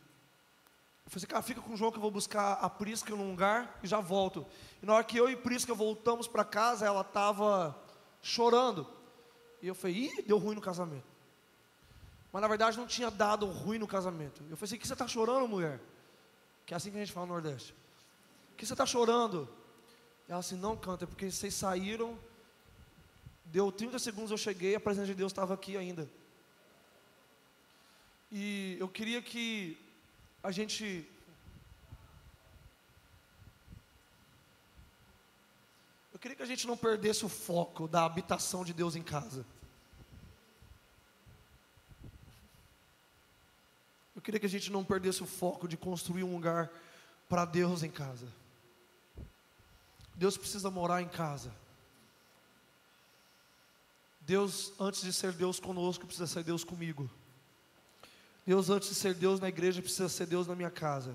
eu 1.04 1.10
falei 1.10 1.16
assim, 1.16 1.26
cara, 1.26 1.42
fica 1.42 1.60
com 1.60 1.74
o 1.74 1.76
João 1.76 1.90
que 1.90 1.98
eu 1.98 2.02
vou 2.02 2.12
buscar 2.12 2.52
a 2.52 2.70
Prisca 2.70 3.10
num 3.10 3.30
lugar 3.30 3.80
e 3.82 3.88
já 3.88 3.98
volto. 3.98 4.46
E 4.80 4.86
na 4.86 4.94
hora 4.94 5.04
que 5.04 5.18
eu 5.18 5.28
e 5.28 5.34
Prisca 5.34 5.74
voltamos 5.74 6.28
para 6.28 6.44
casa, 6.44 6.86
ela 6.86 7.00
estava 7.00 7.76
chorando. 8.22 8.86
E 9.60 9.66
eu 9.66 9.74
falei, 9.74 9.96
ih, 9.96 10.22
deu 10.22 10.38
ruim 10.38 10.54
no 10.54 10.60
casamento. 10.60 11.13
Mas 12.34 12.42
na 12.42 12.48
verdade 12.48 12.76
não 12.76 12.86
tinha 12.86 13.10
dado 13.10 13.46
ruim 13.46 13.78
no 13.78 13.86
casamento. 13.86 14.42
Eu 14.50 14.56
falei 14.58 14.64
assim, 14.64 14.76
que 14.76 14.86
você 14.86 14.92
está 14.92 15.08
chorando, 15.08 15.48
mulher? 15.48 15.80
Que 16.66 16.74
é 16.74 16.76
assim 16.76 16.90
que 16.90 16.98
a 16.98 17.00
gente 17.00 17.12
fala 17.12 17.26
no 17.26 17.32
Nordeste 17.32 17.74
que 18.56 18.66
você 18.66 18.74
está 18.74 18.86
chorando? 18.86 19.48
Ela 20.28 20.40
assim, 20.40 20.56
não 20.56 20.76
canta, 20.76 21.04
é 21.04 21.06
porque 21.06 21.30
vocês 21.30 21.54
saíram, 21.54 22.18
deu 23.44 23.70
30 23.70 23.98
segundos 23.98 24.30
eu 24.30 24.38
cheguei, 24.38 24.74
a 24.74 24.80
presença 24.80 25.06
de 25.06 25.14
Deus 25.14 25.32
estava 25.32 25.54
aqui 25.54 25.76
ainda. 25.76 26.08
E 28.32 28.76
eu 28.80 28.88
queria 28.88 29.20
que 29.20 29.78
a 30.42 30.50
gente 30.50 31.08
Eu 36.12 36.18
queria 36.18 36.36
que 36.36 36.42
a 36.42 36.46
gente 36.46 36.66
não 36.66 36.76
perdesse 36.76 37.26
o 37.26 37.28
foco 37.28 37.86
da 37.86 38.04
habitação 38.04 38.64
de 38.64 38.72
Deus 38.72 38.96
em 38.96 39.02
casa. 39.02 39.44
Queria 44.24 44.40
que 44.40 44.46
a 44.46 44.50
gente 44.50 44.72
não 44.72 44.82
perdesse 44.82 45.22
o 45.22 45.26
foco 45.26 45.68
de 45.68 45.76
construir 45.76 46.24
um 46.24 46.32
lugar 46.32 46.70
para 47.28 47.44
Deus 47.44 47.82
em 47.82 47.90
casa. 47.90 48.26
Deus 50.14 50.38
precisa 50.38 50.70
morar 50.70 51.02
em 51.02 51.08
casa. 51.08 51.54
Deus, 54.22 54.72
antes 54.80 55.02
de 55.02 55.12
ser 55.12 55.32
Deus 55.32 55.60
conosco, 55.60 56.06
precisa 56.06 56.26
ser 56.26 56.42
Deus 56.42 56.64
comigo. 56.64 57.10
Deus, 58.46 58.70
antes 58.70 58.88
de 58.88 58.94
ser 58.94 59.12
Deus 59.14 59.38
na 59.40 59.48
igreja, 59.48 59.82
precisa 59.82 60.08
ser 60.08 60.26
Deus 60.26 60.46
na 60.46 60.54
minha 60.54 60.70
casa. 60.70 61.14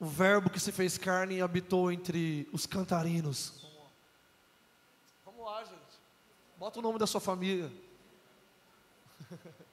O 0.00 0.06
Verbo 0.06 0.50
que 0.50 0.58
se 0.58 0.72
fez 0.72 0.98
carne 0.98 1.36
e 1.36 1.42
habitou 1.42 1.92
entre 1.92 2.48
os 2.52 2.66
cantarinos. 2.66 3.64
Vamos 5.24 5.44
lá, 5.44 5.62
gente. 5.62 5.76
Bota 6.58 6.80
o 6.80 6.82
nome 6.82 6.98
da 6.98 7.06
sua 7.06 7.20
família. 7.20 7.70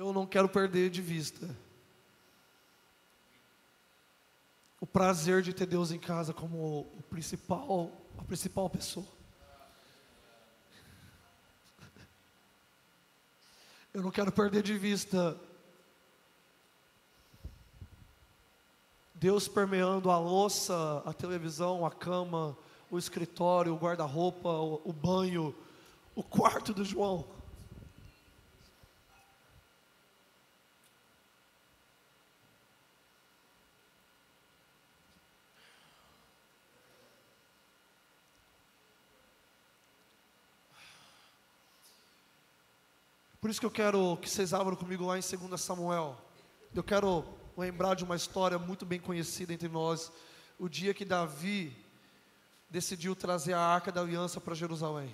eu 0.00 0.14
não 0.14 0.26
quero 0.26 0.48
perder 0.48 0.88
de 0.88 1.02
vista 1.02 1.54
o 4.80 4.86
prazer 4.86 5.42
de 5.42 5.52
ter 5.52 5.66
Deus 5.66 5.90
em 5.90 5.98
casa 5.98 6.32
como 6.32 6.88
o 6.96 7.02
principal, 7.10 7.92
a 8.16 8.24
principal 8.24 8.70
pessoa. 8.70 9.06
Eu 13.92 14.00
não 14.00 14.10
quero 14.10 14.32
perder 14.32 14.62
de 14.62 14.78
vista 14.78 15.38
Deus 19.14 19.48
permeando 19.48 20.10
a 20.10 20.18
louça, 20.18 21.02
a 21.04 21.12
televisão, 21.12 21.84
a 21.84 21.90
cama, 21.90 22.56
o 22.90 22.96
escritório, 22.96 23.74
o 23.74 23.78
guarda-roupa, 23.78 24.48
o, 24.48 24.80
o 24.82 24.94
banho, 24.94 25.54
o 26.14 26.22
quarto 26.22 26.72
do 26.72 26.86
João. 26.86 27.39
Por 43.40 43.48
isso 43.48 43.58
que 43.58 43.64
eu 43.64 43.70
quero 43.70 44.18
que 44.18 44.28
vocês 44.28 44.52
abram 44.52 44.76
comigo 44.76 45.06
lá 45.06 45.16
em 45.18 45.22
2 45.22 45.58
Samuel. 45.58 46.14
Eu 46.74 46.84
quero 46.84 47.24
lembrar 47.56 47.94
de 47.94 48.04
uma 48.04 48.14
história 48.14 48.58
muito 48.58 48.84
bem 48.84 49.00
conhecida 49.00 49.50
entre 49.54 49.66
nós, 49.66 50.12
o 50.58 50.68
dia 50.68 50.92
que 50.92 51.06
Davi 51.06 51.74
decidiu 52.68 53.16
trazer 53.16 53.54
a 53.54 53.60
arca 53.60 53.90
da 53.90 54.02
aliança 54.02 54.42
para 54.42 54.54
Jerusalém. 54.54 55.10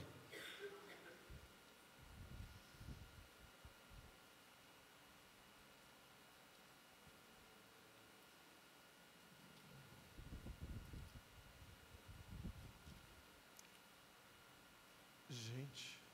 Gente. 15.30 16.05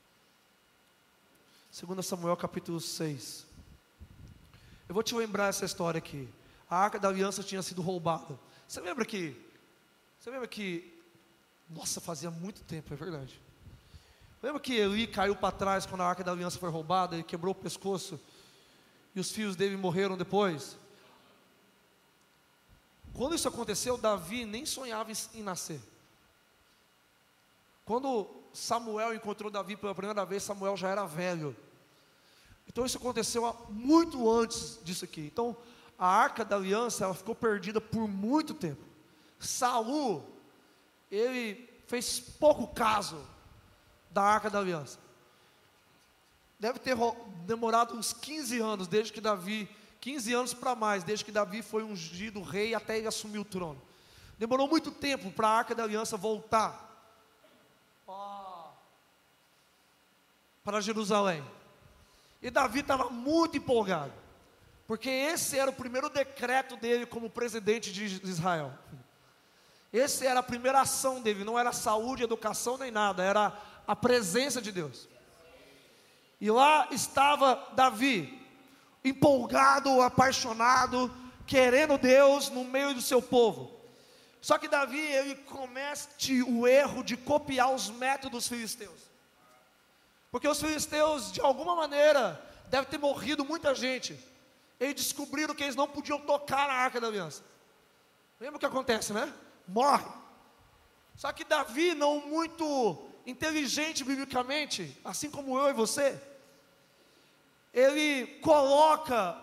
2 1.73 2.05
Samuel 2.05 2.37
capítulo 2.37 2.79
6. 2.79 3.47
Eu 4.87 4.93
vou 4.93 5.01
te 5.01 5.15
lembrar 5.15 5.47
essa 5.47 5.65
história 5.65 5.97
aqui. 5.97 6.29
A 6.69 6.77
arca 6.77 6.99
da 6.99 7.07
aliança 7.07 7.41
tinha 7.41 7.63
sido 7.63 7.81
roubada. 7.81 8.39
Você 8.67 8.79
lembra 8.79 9.03
que? 9.03 9.35
Você 10.19 10.29
lembra 10.29 10.47
que? 10.47 10.93
Nossa, 11.67 11.99
fazia 11.99 12.29
muito 12.29 12.61
tempo, 12.61 12.93
é 12.93 12.95
verdade. 12.95 13.41
Lembra 14.43 14.59
que 14.59 14.75
Eli 14.75 15.07
caiu 15.07 15.35
para 15.35 15.51
trás 15.51 15.87
quando 15.87 16.01
a 16.01 16.05
arca 16.05 16.23
da 16.23 16.31
aliança 16.31 16.59
foi 16.59 16.69
roubada? 16.69 17.15
Ele 17.15 17.23
quebrou 17.23 17.53
o 17.53 17.55
pescoço 17.55 18.21
e 19.15 19.19
os 19.19 19.31
filhos 19.31 19.55
dele 19.55 19.75
morreram 19.75 20.15
depois. 20.15 20.77
Quando 23.15 23.33
isso 23.33 23.47
aconteceu, 23.47 23.97
Davi 23.97 24.45
nem 24.45 24.63
sonhava 24.63 25.11
em 25.33 25.41
nascer. 25.41 25.81
Quando 27.83 28.42
Samuel 28.53 29.15
encontrou 29.15 29.49
Davi 29.49 29.75
pela 29.75 29.95
primeira 29.95 30.23
vez, 30.25 30.43
Samuel 30.43 30.77
já 30.77 30.89
era 30.89 31.05
velho. 31.05 31.55
Então 32.67 32.85
isso 32.85 32.97
aconteceu 32.97 33.55
muito 33.69 34.29
antes 34.29 34.79
disso 34.83 35.03
aqui. 35.03 35.21
Então 35.21 35.57
a 35.97 36.07
arca 36.07 36.45
da 36.45 36.55
aliança 36.55 37.03
ela 37.03 37.13
ficou 37.13 37.33
perdida 37.33 37.81
por 37.81 38.07
muito 38.07 38.53
tempo. 38.53 38.83
Saul 39.39 40.23
ele 41.11 41.67
fez 41.87 42.19
pouco 42.19 42.67
caso 42.67 43.19
da 44.11 44.21
arca 44.21 44.49
da 44.49 44.59
aliança. 44.59 44.99
Deve 46.59 46.79
ter 46.79 46.95
demorado 47.45 47.95
uns 47.95 48.13
15 48.13 48.59
anos 48.59 48.87
desde 48.87 49.11
que 49.11 49.19
Davi, 49.19 49.67
15 49.99 50.33
anos 50.33 50.53
para 50.53 50.75
mais, 50.75 51.03
desde 51.03 51.25
que 51.25 51.31
Davi 51.31 51.61
foi 51.61 51.83
ungido 51.83 52.41
rei 52.41 52.73
até 52.73 52.97
ele 52.97 53.07
assumir 53.07 53.39
o 53.39 53.45
trono. 53.45 53.81
Demorou 54.37 54.67
muito 54.67 54.91
tempo 54.91 55.31
para 55.31 55.47
a 55.47 55.57
arca 55.57 55.75
da 55.75 55.83
aliança 55.83 56.15
voltar 56.15 56.83
para 60.63 60.81
Jerusalém. 60.81 61.43
E 62.41 62.49
Davi 62.49 62.79
estava 62.79 63.09
muito 63.09 63.57
empolgado, 63.57 64.13
porque 64.87 65.09
esse 65.09 65.57
era 65.57 65.69
o 65.69 65.75
primeiro 65.75 66.09
decreto 66.09 66.75
dele 66.75 67.05
como 67.05 67.29
presidente 67.29 67.91
de 67.91 68.21
Israel. 68.27 68.73
Esse 69.91 70.25
era 70.25 70.39
a 70.39 70.43
primeira 70.43 70.81
ação 70.81 71.21
dele, 71.21 71.43
não 71.43 71.57
era 71.57 71.71
saúde, 71.71 72.23
educação 72.23 72.77
nem 72.77 72.91
nada, 72.91 73.23
era 73.23 73.57
a 73.85 73.95
presença 73.95 74.61
de 74.61 74.71
Deus. 74.71 75.07
E 76.41 76.49
lá 76.49 76.87
estava 76.91 77.71
Davi, 77.73 78.41
empolgado, 79.05 80.01
apaixonado, 80.01 81.13
querendo 81.45 81.97
Deus 81.97 82.49
no 82.49 82.63
meio 82.63 82.93
do 82.93 83.01
seu 83.01 83.21
povo. 83.21 83.71
Só 84.41 84.57
que 84.57 84.67
Davi, 84.67 84.99
ele 84.99 85.35
comete 85.35 86.41
o 86.43 86.67
erro 86.67 87.03
de 87.03 87.15
copiar 87.15 87.71
os 87.73 87.89
métodos 87.89 88.47
filisteus. 88.47 89.12
Porque 90.33 90.47
os 90.47 90.59
filisteus, 90.59 91.31
de 91.31 91.39
alguma 91.41 91.75
maneira, 91.75 92.43
deve 92.65 92.87
ter 92.87 92.97
morrido 92.97 93.45
muita 93.45 93.75
gente. 93.75 94.19
Eles 94.79 94.95
descobriram 94.95 95.53
que 95.53 95.61
eles 95.61 95.75
não 95.75 95.87
podiam 95.87 96.19
tocar 96.19 96.67
na 96.67 96.73
arca 96.73 96.99
da 96.99 97.05
aliança. 97.05 97.43
Lembra 98.39 98.57
o 98.57 98.59
que 98.59 98.65
acontece, 98.65 99.13
né? 99.13 99.31
Morre. 99.67 100.11
Só 101.15 101.31
que 101.31 101.43
Davi, 101.43 101.93
não 101.93 102.19
muito 102.19 103.07
inteligente 103.27 104.03
biblicamente, 104.03 104.99
assim 105.05 105.29
como 105.29 105.55
eu 105.55 105.69
e 105.69 105.73
você, 105.73 106.19
ele 107.71 108.25
coloca, 108.39 109.39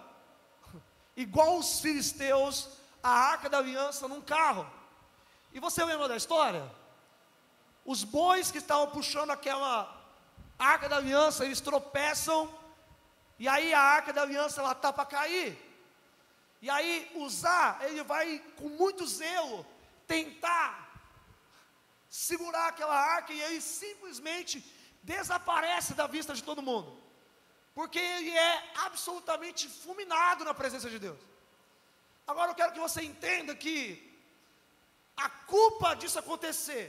igual 1.16 1.56
os 1.56 1.78
filisteus, 1.78 2.68
a 3.00 3.10
arca 3.10 3.48
da 3.48 3.58
aliança 3.58 4.08
num 4.08 4.20
carro. 4.20 4.68
E 5.54 5.60
você 5.60 5.84
lembra 5.84 6.08
da 6.08 6.16
história? 6.16 6.68
Os 7.84 8.02
bois 8.02 8.50
que 8.50 8.58
estavam 8.58 8.88
puxando 8.88 9.30
aquela 9.30 9.99
a 10.60 10.66
arca 10.66 10.90
da 10.90 10.96
aliança, 10.96 11.46
eles 11.46 11.62
tropeçam, 11.62 12.54
e 13.38 13.48
aí 13.48 13.72
a 13.72 13.80
arca 13.80 14.12
da 14.12 14.20
aliança 14.20 14.60
ela 14.60 14.72
está 14.72 14.92
para 14.92 15.06
cair. 15.06 15.58
E 16.60 16.68
aí 16.68 17.10
usar, 17.14 17.82
ele 17.88 18.02
vai 18.02 18.26
com 18.58 18.68
muito 18.68 19.06
zelo 19.06 19.66
tentar 20.06 20.70
segurar 22.10 22.66
aquela 22.68 22.94
arca 22.94 23.32
e 23.32 23.40
ele 23.40 23.62
simplesmente 23.62 24.62
desaparece 25.02 25.94
da 25.94 26.06
vista 26.06 26.34
de 26.34 26.42
todo 26.42 26.60
mundo. 26.60 27.00
Porque 27.74 27.98
ele 27.98 28.36
é 28.36 28.72
absolutamente 28.84 29.66
fulminado 29.66 30.44
na 30.44 30.52
presença 30.52 30.90
de 30.90 30.98
Deus. 30.98 31.18
Agora 32.26 32.50
eu 32.50 32.54
quero 32.54 32.74
que 32.74 32.86
você 32.86 33.00
entenda 33.02 33.54
que 33.54 33.78
a 35.16 35.30
culpa 35.30 35.94
disso 35.94 36.18
acontecer 36.18 36.84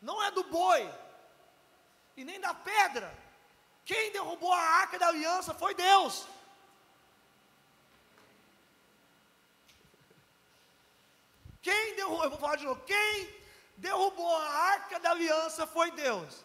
não 0.00 0.22
é 0.22 0.30
do 0.30 0.44
boi, 0.44 0.88
e 2.16 2.24
nem 2.24 2.40
da 2.40 2.54
pedra. 2.54 3.12
Quem 3.84 4.10
derrubou 4.12 4.52
a 4.52 4.60
arca 4.60 4.98
da 4.98 5.08
aliança 5.08 5.54
foi 5.54 5.74
Deus. 5.74 6.26
Quem 11.62 11.94
derrubou, 11.96 12.24
eu 12.24 12.30
vou 12.30 12.38
falar 12.38 12.56
de 12.56 12.64
novo, 12.64 12.80
quem 12.82 13.34
derrubou 13.76 14.36
a 14.36 14.48
arca 14.74 14.98
da 14.98 15.10
aliança 15.10 15.66
foi 15.66 15.90
Deus. 15.90 16.44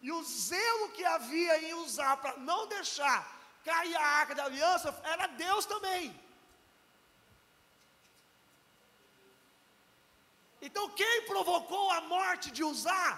E 0.00 0.10
o 0.12 0.22
zelo 0.24 0.90
que 0.90 1.04
havia 1.04 1.62
em 1.62 1.74
usar 1.74 2.16
para 2.16 2.36
não 2.38 2.66
deixar 2.66 3.20
cair 3.64 3.94
a 3.96 4.06
arca 4.20 4.34
da 4.34 4.44
aliança 4.44 4.88
era 5.04 5.26
Deus 5.26 5.66
também. 5.66 6.18
Então 10.62 10.88
quem 10.90 11.26
provocou 11.26 11.90
a 11.90 12.00
morte 12.02 12.50
de 12.50 12.62
usar 12.62 13.12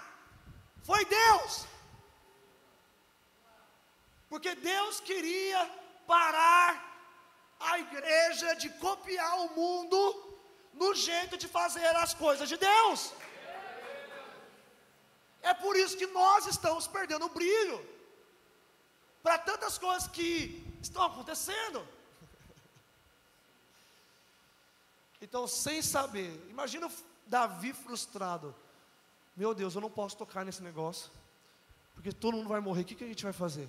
foi 0.84 1.04
Deus. 1.04 1.71
Porque 4.42 4.56
Deus 4.56 4.98
queria 4.98 5.70
parar 6.04 6.70
a 7.60 7.78
igreja 7.78 8.54
de 8.54 8.68
copiar 8.70 9.38
o 9.38 9.54
mundo 9.54 9.98
no 10.74 10.96
jeito 10.96 11.38
de 11.38 11.46
fazer 11.46 11.86
as 12.04 12.12
coisas 12.12 12.48
de 12.48 12.56
Deus. 12.56 13.12
É 15.42 15.54
por 15.54 15.76
isso 15.76 15.96
que 15.96 16.08
nós 16.08 16.48
estamos 16.48 16.88
perdendo 16.88 17.26
o 17.26 17.28
brilho 17.28 17.78
para 19.22 19.38
tantas 19.38 19.78
coisas 19.78 20.08
que 20.08 20.34
estão 20.82 21.04
acontecendo. 21.04 21.86
Então, 25.24 25.46
sem 25.46 25.80
saber, 25.80 26.30
imagina 26.50 26.90
Davi 27.28 27.72
frustrado. 27.72 28.52
Meu 29.36 29.54
Deus, 29.54 29.76
eu 29.76 29.80
não 29.80 29.88
posso 29.88 30.16
tocar 30.16 30.44
nesse 30.44 30.64
negócio, 30.64 31.12
porque 31.94 32.10
todo 32.10 32.36
mundo 32.36 32.48
vai 32.48 32.58
morrer. 32.58 32.82
O 32.82 32.84
que, 32.84 32.96
que 32.96 33.04
a 33.04 33.06
gente 33.06 33.22
vai 33.22 33.32
fazer? 33.32 33.68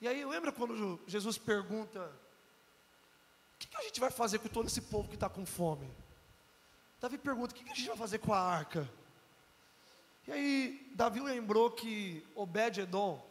E 0.00 0.06
aí, 0.06 0.24
lembra 0.24 0.52
quando 0.52 1.00
Jesus 1.06 1.38
pergunta: 1.38 2.00
O 2.00 3.58
que, 3.58 3.66
que 3.66 3.76
a 3.76 3.82
gente 3.82 4.00
vai 4.00 4.10
fazer 4.10 4.38
com 4.38 4.48
todo 4.48 4.66
esse 4.66 4.82
povo 4.82 5.08
que 5.08 5.14
está 5.14 5.28
com 5.28 5.46
fome? 5.46 5.90
Davi 7.00 7.18
pergunta: 7.18 7.54
O 7.54 7.56
que, 7.56 7.64
que 7.64 7.70
a 7.70 7.74
gente 7.74 7.88
vai 7.88 7.96
fazer 7.96 8.18
com 8.18 8.32
a 8.32 8.40
arca? 8.40 8.88
E 10.26 10.32
aí, 10.32 10.92
Davi 10.94 11.20
lembrou 11.20 11.70
que 11.70 12.26
Obed-Edom, 12.34 13.24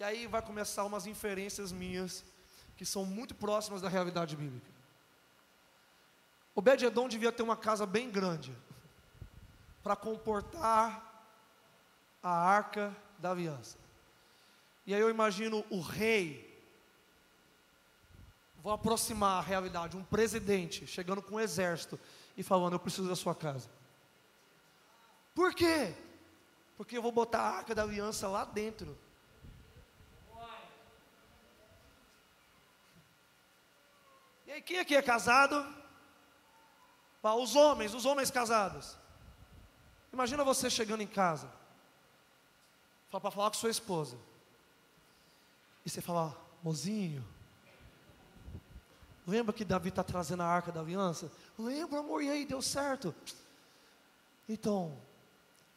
E 0.00 0.04
aí 0.04 0.26
vai 0.26 0.42
começar 0.42 0.84
umas 0.84 1.06
inferências 1.06 1.70
minhas 1.70 2.24
que 2.76 2.84
são 2.84 3.04
muito 3.06 3.34
próximas 3.34 3.80
da 3.80 3.88
realidade 3.88 4.36
bíblica. 4.36 4.66
Obed-edom 6.54 7.08
devia 7.08 7.32
ter 7.32 7.42
uma 7.42 7.56
casa 7.56 7.86
bem 7.86 8.10
grande 8.10 8.54
para 9.82 9.96
comportar 9.96 11.10
a 12.22 12.30
arca 12.30 12.94
da 13.18 13.30
aliança. 13.30 13.81
E 14.86 14.94
aí 14.94 15.00
eu 15.00 15.08
imagino 15.08 15.64
o 15.70 15.80
rei, 15.80 16.50
vou 18.62 18.72
aproximar 18.72 19.38
a 19.38 19.46
realidade, 19.46 19.96
um 19.96 20.04
presidente 20.04 20.86
chegando 20.86 21.22
com 21.22 21.36
um 21.36 21.40
exército 21.40 21.98
e 22.36 22.42
falando: 22.42 22.74
Eu 22.74 22.80
preciso 22.80 23.08
da 23.08 23.16
sua 23.16 23.34
casa. 23.34 23.68
Por 25.34 25.54
quê? 25.54 25.94
Porque 26.76 26.96
eu 26.96 27.02
vou 27.02 27.12
botar 27.12 27.40
a 27.40 27.56
arca 27.58 27.74
da 27.74 27.82
aliança 27.82 28.26
lá 28.28 28.44
dentro. 28.44 28.98
E 34.46 34.52
aí, 34.52 34.60
quem 34.60 34.78
aqui 34.78 34.94
é 34.94 35.00
casado? 35.00 35.64
Os 37.22 37.54
homens, 37.54 37.94
os 37.94 38.04
homens 38.04 38.30
casados. 38.30 38.98
Imagina 40.12 40.44
você 40.44 40.68
chegando 40.68 41.02
em 41.02 41.06
casa, 41.06 41.50
para 43.10 43.30
falar 43.30 43.50
com 43.50 43.56
sua 43.56 43.70
esposa. 43.70 44.18
E 45.84 45.90
você 45.90 46.00
fala, 46.00 46.36
mozinho, 46.62 47.24
lembra 49.26 49.52
que 49.52 49.64
Davi 49.64 49.88
está 49.88 50.04
trazendo 50.04 50.42
a 50.42 50.46
arca 50.46 50.70
da 50.70 50.80
aliança? 50.80 51.30
Lembra, 51.58 52.00
amor, 52.00 52.22
e 52.22 52.30
aí, 52.30 52.44
deu 52.46 52.62
certo? 52.62 53.14
Então, 54.48 54.96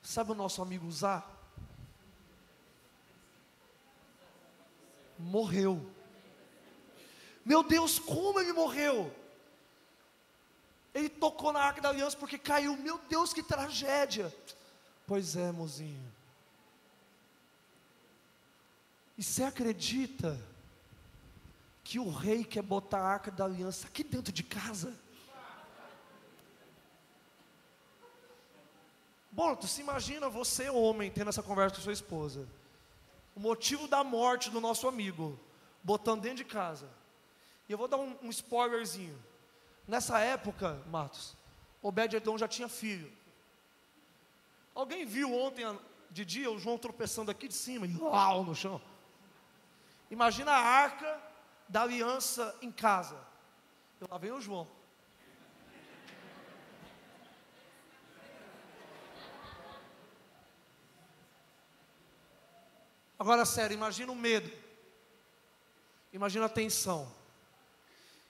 sabe 0.02 0.32
o 0.32 0.36
nosso 0.36 0.62
amigo 0.62 0.92
Zá? 0.92 1.24
Morreu. 5.18 5.90
Meu 7.44 7.64
Deus, 7.64 8.00
como 8.00 8.40
ele 8.40 8.54
morreu? 8.54 9.14
Ele 10.94 11.10
tocou 11.10 11.52
na 11.52 11.60
arca 11.60 11.82
da 11.82 11.90
aliança 11.90 12.18
porque 12.18 12.38
caiu. 12.38 12.78
Meu 12.78 12.98
Deus, 13.10 13.34
que 13.34 13.44
tragédia. 13.44 14.34
Pois 15.06 15.36
é, 15.36 15.52
mozinho. 15.52 16.15
E 19.18 19.24
você 19.24 19.44
acredita 19.44 20.40
que 21.84 22.00
o 22.00 22.10
rei 22.10 22.44
quer 22.44 22.62
botar 22.62 23.00
a 23.00 23.08
arca 23.08 23.32
da 23.32 23.46
aliança 23.46 23.88
aqui 23.88 24.04
dentro 24.04 24.34
de 24.34 24.44
casa? 24.44 24.94
Bom, 29.32 29.56
tu 29.56 29.68
se 29.68 29.82
imagina 29.82 30.30
você, 30.30 30.70
homem, 30.70 31.12
tendo 31.12 31.30
essa 31.30 31.44
conversa 31.44 31.76
com 31.76 31.82
sua 31.82 31.94
esposa. 31.94 32.48
O 33.36 33.40
motivo 33.40 33.88
da 33.88 34.04
morte 34.04 34.50
do 34.50 34.62
nosso 34.62 34.88
amigo, 34.88 35.38
botando 35.84 36.22
dentro 36.22 36.38
de 36.38 36.46
casa. 36.46 36.88
E 37.68 37.72
eu 37.72 37.78
vou 37.78 37.88
dar 37.88 37.98
um, 37.98 38.16
um 38.24 38.30
spoilerzinho. 38.30 39.18
Nessa 39.88 40.20
época, 40.20 40.82
Matos, 40.90 41.36
Obed-Edom 41.82 42.38
já 42.38 42.48
tinha 42.48 42.68
filho. 42.68 43.12
Alguém 44.74 45.06
viu 45.06 45.34
ontem 45.34 45.64
de 46.10 46.26
dia 46.26 46.50
o 46.50 46.58
João 46.58 46.78
tropeçando 46.78 47.30
aqui 47.30 47.48
de 47.48 47.54
cima 47.54 47.86
e 47.86 47.96
uau 47.98 48.44
no 48.44 48.56
chão? 48.56 48.82
Imagina 50.10 50.52
a 50.52 50.60
arca 50.60 51.22
da 51.68 51.82
aliança 51.82 52.56
em 52.62 52.72
casa. 52.72 53.18
E 54.00 54.06
lá 54.10 54.18
vem 54.18 54.32
o 54.32 54.42
João. 54.42 54.68
Agora, 63.18 63.46
sério, 63.46 63.74
imagina 63.74 64.12
o 64.12 64.16
medo. 64.16 64.52
Imagina 66.12 66.46
a 66.46 66.50
tensão. 66.50 67.12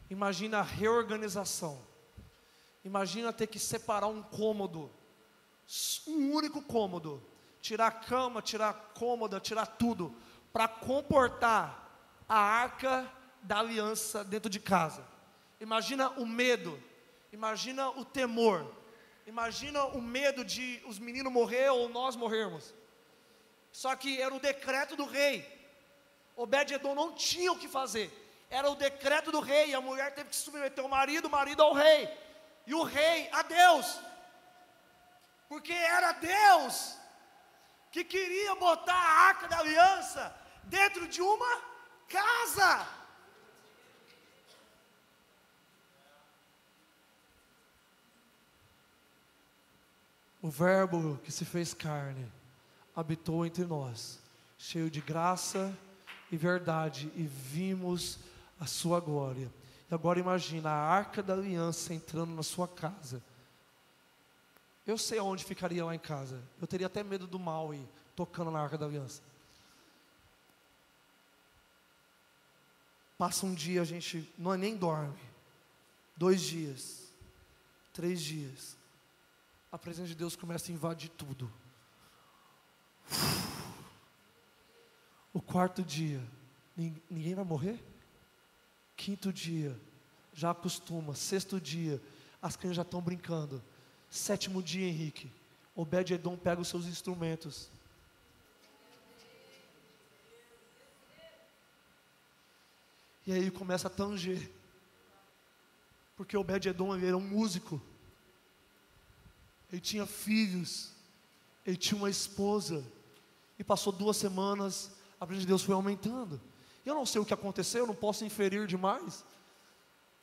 Imagina 0.10 0.60
a 0.60 0.64
reorganização. 0.64 1.82
Imagina 2.84 3.34
ter 3.34 3.48
que 3.48 3.58
separar 3.58 4.08
um 4.08 4.22
cômodo, 4.22 4.92
um 6.08 6.32
único 6.32 6.62
cômodo, 6.62 7.22
tirar 7.60 7.88
a 7.88 7.92
cama, 7.92 8.44
tirar 8.44 8.70
a 8.70 8.74
cômoda, 8.74 9.40
tirar 9.40 9.66
tudo, 9.66 10.16
para 10.56 10.70
comportar 10.70 11.86
a 12.30 12.40
arca 12.40 13.12
da 13.42 13.60
aliança 13.60 14.24
dentro 14.24 14.50
de 14.50 14.58
casa. 14.58 15.06
Imagina 15.60 16.12
o 16.12 16.26
medo, 16.26 16.82
imagina 17.34 17.90
o 17.90 18.06
temor, 18.06 18.66
imagina 19.28 19.84
o 19.84 20.02
medo 20.02 20.46
de 20.46 20.82
os 20.88 20.98
meninos 20.98 21.34
morrer 21.34 21.68
ou 21.72 21.90
nós 21.90 22.16
morrermos. 22.16 22.74
Só 23.70 23.98
que 23.98 24.22
era 24.22 24.34
o 24.34 24.40
decreto 24.40 24.96
do 24.96 25.04
rei. 25.04 25.46
Obed-edom 26.38 26.96
não 26.96 27.12
tinha 27.12 27.52
o 27.52 27.60
que 27.60 27.68
fazer 27.68 28.10
era 28.50 28.70
o 28.70 28.76
decreto 28.76 29.34
do 29.34 29.42
rei, 29.42 29.74
a 29.74 29.82
mulher 29.82 30.14
teve 30.14 30.30
que 30.30 30.36
submeter 30.38 30.86
o 30.86 30.88
marido, 30.88 31.26
o 31.26 31.32
marido 31.32 31.62
ao 31.62 31.74
rei, 31.74 32.10
e 32.66 32.74
o 32.74 32.84
rei 32.84 33.28
a 33.34 33.42
Deus, 33.42 34.00
porque 35.50 35.74
era 35.74 36.14
Deus 36.14 36.96
que 37.92 38.06
queria 38.06 38.56
botar 38.56 38.96
a 38.96 39.28
arca 39.28 39.48
da 39.50 39.60
aliança 39.60 40.45
dentro 40.66 41.08
de 41.08 41.22
uma 41.22 41.62
casa. 42.08 42.88
O 50.42 50.50
Verbo 50.50 51.20
que 51.24 51.32
se 51.32 51.44
fez 51.44 51.74
carne 51.74 52.32
habitou 52.96 53.46
entre 53.46 53.66
nós, 53.66 54.20
cheio 54.58 54.92
de 54.92 55.02
graça 55.02 55.76
e 56.32 56.38
verdade, 56.38 57.12
e 57.16 57.24
vimos 57.24 58.20
a 58.60 58.68
sua 58.68 59.00
glória. 59.00 59.52
E 59.90 59.94
agora 59.94 60.20
imagina 60.20 60.70
a 60.70 60.88
arca 60.88 61.24
da 61.24 61.34
aliança 61.34 61.94
entrando 61.94 62.34
na 62.34 62.44
sua 62.44 62.68
casa. 62.68 63.24
Eu 64.86 64.98
sei 64.98 65.18
aonde 65.18 65.44
ficaria 65.44 65.84
lá 65.84 65.96
em 65.96 66.00
casa. 66.00 66.40
Eu 66.62 66.68
teria 66.68 66.88
até 66.88 67.04
medo 67.04 67.26
do 67.26 67.40
mal 67.40 67.74
e 67.74 67.84
tocando 68.16 68.52
na 68.52 68.62
arca 68.62 68.78
da 68.78 68.86
aliança. 68.86 69.22
Passa 73.18 73.46
um 73.46 73.54
dia, 73.54 73.82
a 73.82 73.86
gente 73.86 74.30
não 74.38 74.54
é 74.54 74.58
nem 74.58 74.76
dorme. 74.76 75.18
Dois 76.18 76.42
dias, 76.42 77.04
três 77.94 78.22
dias. 78.22 78.76
A 79.72 79.78
presença 79.78 80.08
de 80.08 80.16
Deus 80.16 80.36
começa 80.36 80.72
a 80.72 80.74
invadir 80.74 81.10
tudo. 81.10 81.52
O 85.34 85.42
quarto 85.42 85.84
dia, 85.84 86.22
ninguém 87.10 87.36
vai 87.36 87.44
morrer? 87.44 87.84
Quinto 88.96 89.34
dia, 89.34 89.78
já 90.34 90.52
acostuma. 90.52 91.14
Sexto 91.14 91.60
dia, 91.60 92.02
as 92.42 92.56
crianças 92.56 92.78
já 92.78 92.82
estão 92.84 93.02
brincando. 93.02 93.62
Sétimo 94.10 94.64
dia, 94.64 94.88
Henrique, 94.88 95.30
Obed-Edom 95.76 96.38
pega 96.38 96.62
os 96.62 96.70
seus 96.70 96.86
instrumentos. 96.86 97.70
E 103.26 103.34
aí 103.34 103.50
começa 103.50 103.88
a 103.88 103.92
tanger. 103.92 104.52
Porque 106.16 106.38
Obed-Edom 106.38 106.96
era 106.96 107.18
um 107.18 107.22
músico. 107.22 107.82
Ele 109.72 109.82
tinha 109.82 110.06
filhos. 110.06 110.92
Ele 111.66 111.78
tinha 111.78 111.98
uma 111.98 112.10
esposa. 112.10 112.86
E 113.58 113.64
passou 113.64 113.92
duas 113.92 114.18
semanas, 114.18 114.92
a 115.20 115.26
presença 115.26 115.46
de 115.46 115.48
Deus 115.48 115.64
foi 115.64 115.74
aumentando. 115.74 116.40
Eu 116.86 116.94
não 116.94 117.06
sei 117.06 117.20
o 117.20 117.26
que 117.26 117.34
aconteceu, 117.34 117.82
eu 117.82 117.88
não 117.88 117.96
posso 117.96 118.24
inferir 118.26 118.68
demais. 118.68 119.24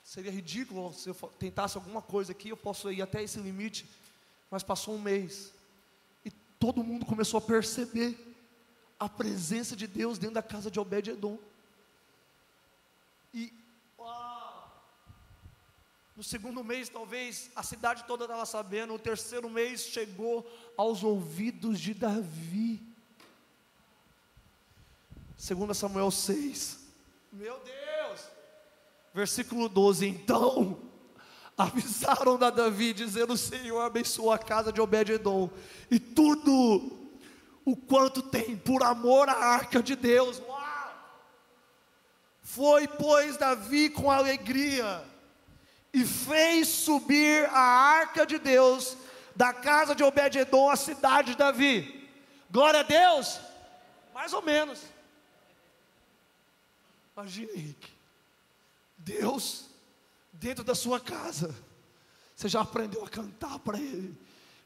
Seria 0.05 0.31
ridículo 0.31 0.93
se 0.93 1.09
eu 1.09 1.15
tentasse 1.38 1.77
alguma 1.77 2.03
coisa 2.03 2.33
aqui, 2.33 2.51
eu 2.51 2.57
posso 2.57 2.91
ir 2.91 3.03
até 3.03 3.23
esse 3.23 3.41
limite. 3.41 3.88
Mas 4.51 4.62
passou 4.62 4.95
um 4.95 5.01
mês 5.01 5.53
e 6.25 6.31
todo 6.59 6.85
mundo 6.85 7.07
começou 7.07 7.38
a 7.38 7.41
perceber 7.41 8.17
a 8.99 9.09
presença 9.09 9.75
de 9.75 9.87
Deus 9.87 10.19
dentro 10.19 10.35
da 10.35 10.43
casa 10.43 10.71
de 10.71 10.79
Obed-edom. 10.79 11.38
E 13.35 13.53
no 16.14 16.23
segundo 16.23 16.62
mês, 16.62 16.88
talvez 16.88 17.51
a 17.57 17.62
cidade 17.62 18.05
toda 18.05 18.25
estava 18.25 18.45
sabendo. 18.45 18.92
No 18.92 18.99
terceiro 18.99 19.49
mês 19.49 19.87
chegou 19.87 20.47
aos 20.77 21.03
ouvidos 21.03 21.81
de 21.81 21.95
Davi. 21.95 22.81
2 25.38 25.77
Samuel 25.77 26.11
6. 26.11 26.79
Meu 27.33 27.59
Deus! 27.61 28.21
Versículo 29.14 29.68
12. 29.68 30.07
Então 30.07 30.79
avisaram 31.57 32.35
a 32.35 32.51
Davi, 32.51 32.92
dizendo: 32.92 33.33
O 33.33 33.38
Senhor 33.38 33.81
abençoou 33.81 34.31
a 34.31 34.38
casa 34.38 34.71
de 34.71 34.81
Obed-Edom, 34.81 35.51
e 35.90 35.99
tudo 35.99 37.09
o 37.64 37.75
quanto 37.75 38.23
tem 38.23 38.57
por 38.57 38.83
amor 38.83 39.29
à 39.29 39.35
arca 39.35 39.83
de 39.83 39.97
Deus. 39.97 40.40
Foi, 42.55 42.87
pois, 42.87 43.38
Davi 43.38 43.88
com 43.88 44.11
alegria, 44.11 45.03
e 45.91 46.05
fez 46.05 46.69
subir 46.69 47.47
a 47.47 47.59
arca 47.59 48.27
de 48.27 48.38
Deus 48.38 48.95
da 49.35 49.55
casa 49.55 49.95
de 49.95 50.05
Obed-Edom 50.05 50.69
à 50.69 50.77
cidade 50.77 51.31
de 51.31 51.38
Davi. 51.38 52.07
Glória 52.51 52.81
a 52.81 52.83
Deus! 52.83 53.41
Mais 54.12 54.35
ou 54.35 54.43
menos. 54.43 54.83
Imagina, 57.17 57.53
Henrique. 57.53 57.91
Deus, 58.99 59.65
dentro 60.31 60.62
da 60.62 60.75
sua 60.75 61.01
casa, 61.01 61.55
você 62.37 62.51
já 62.51 62.61
aprendeu 62.61 63.03
a 63.03 63.09
cantar 63.09 63.61
para 63.61 63.79
Ele, 63.79 64.15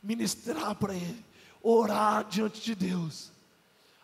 ministrar 0.03 0.75
para 0.75 0.93
Ele, 0.93 1.25
orar 1.63 2.25
diante 2.25 2.61
de 2.61 2.75
Deus. 2.75 3.31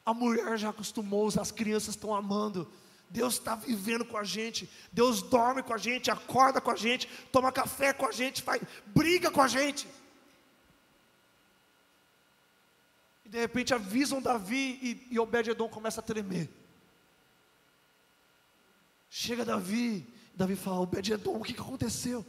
A 0.06 0.14
mulher 0.14 0.56
já 0.56 0.70
acostumou, 0.70 1.28
as 1.36 1.50
crianças 1.50 1.96
estão 1.96 2.14
amando. 2.14 2.70
Deus 3.12 3.34
está 3.34 3.54
vivendo 3.54 4.06
com 4.06 4.16
a 4.16 4.24
gente. 4.24 4.68
Deus 4.90 5.20
dorme 5.20 5.62
com 5.62 5.74
a 5.74 5.78
gente, 5.78 6.10
acorda 6.10 6.62
com 6.62 6.70
a 6.70 6.76
gente, 6.76 7.06
toma 7.30 7.52
café 7.52 7.92
com 7.92 8.06
a 8.06 8.12
gente, 8.12 8.42
faz, 8.42 8.62
briga 8.86 9.30
com 9.30 9.42
a 9.42 9.46
gente. 9.46 9.86
E 13.26 13.28
de 13.28 13.38
repente 13.38 13.74
avisam 13.74 14.22
Davi 14.22 14.78
e, 14.82 15.08
e 15.10 15.18
Obed-Edom 15.18 15.68
começa 15.68 16.00
a 16.00 16.02
tremer. 16.02 16.48
Chega 19.10 19.44
Davi, 19.44 20.06
Davi 20.34 20.56
fala: 20.56 20.80
Obed-Edom, 20.80 21.36
o 21.36 21.44
que, 21.44 21.52
que 21.52 21.60
aconteceu? 21.60 22.24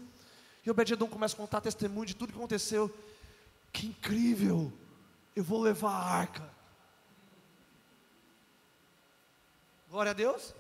E 0.66 0.70
Obed-Edom 0.70 1.08
começa 1.08 1.34
a 1.34 1.38
contar 1.38 1.62
testemunho 1.62 2.08
de 2.08 2.16
tudo 2.16 2.34
que 2.34 2.38
aconteceu. 2.38 2.94
Que 3.72 3.88
incrível! 3.88 4.72
Eu 5.34 5.46
vou 5.46 5.62
levar 5.62 5.92
a 5.92 6.04
arca. 6.04 6.54
Glória 9.90 10.12
a 10.12 10.14
Deus. 10.14 10.54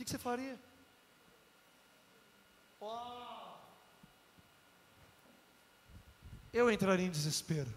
Que, 0.00 0.04
que 0.04 0.10
você 0.10 0.18
faria? 0.18 0.58
Eu 6.52 6.70
entraria 6.70 7.06
em 7.06 7.10
desespero. 7.10 7.72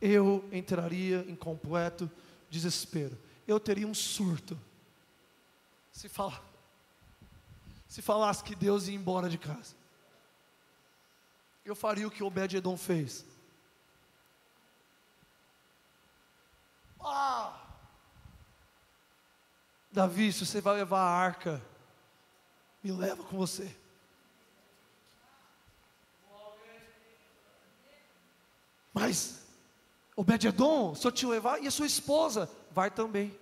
Eu 0.00 0.48
entraria 0.50 1.20
em 1.28 1.36
completo 1.36 2.10
desespero. 2.48 3.18
Eu 3.46 3.60
teria 3.60 3.86
um 3.86 3.94
surto. 3.94 4.58
Se 5.92 6.08
se 7.86 8.02
falasse 8.02 8.42
que 8.42 8.54
Deus 8.54 8.88
ia 8.88 8.94
embora 8.94 9.28
de 9.28 9.36
casa. 9.36 9.76
Eu 11.64 11.76
faria 11.76 12.08
o 12.08 12.10
que 12.10 12.22
Obed-edom 12.22 12.76
fez. 12.76 13.24
Ah! 17.00 17.63
Davi, 19.94 20.32
se 20.32 20.44
você 20.44 20.60
vai 20.60 20.74
levar 20.74 20.98
a 20.98 21.08
arca, 21.08 21.62
me 22.82 22.90
leva 22.90 23.22
com 23.22 23.36
você. 23.36 23.72
Mas, 28.92 29.46
Obed-Edom, 30.16 30.96
se 30.96 31.06
eu 31.06 31.12
te 31.12 31.24
levar, 31.24 31.62
e 31.62 31.68
a 31.68 31.70
sua 31.70 31.86
esposa, 31.86 32.50
vai 32.72 32.90
também. 32.90 33.38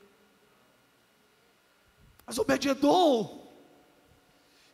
Mas 2.27 2.39
Obed-Edom, 2.39 3.51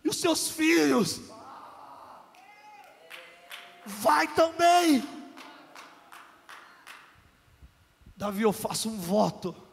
e 0.02 0.08
os 0.08 0.16
seus 0.16 0.50
filhos, 0.50 1.20
vai 3.86 4.26
também. 4.34 5.08
Davi, 8.16 8.42
eu 8.42 8.52
faço 8.52 8.88
um 8.88 8.98
voto, 8.98 9.67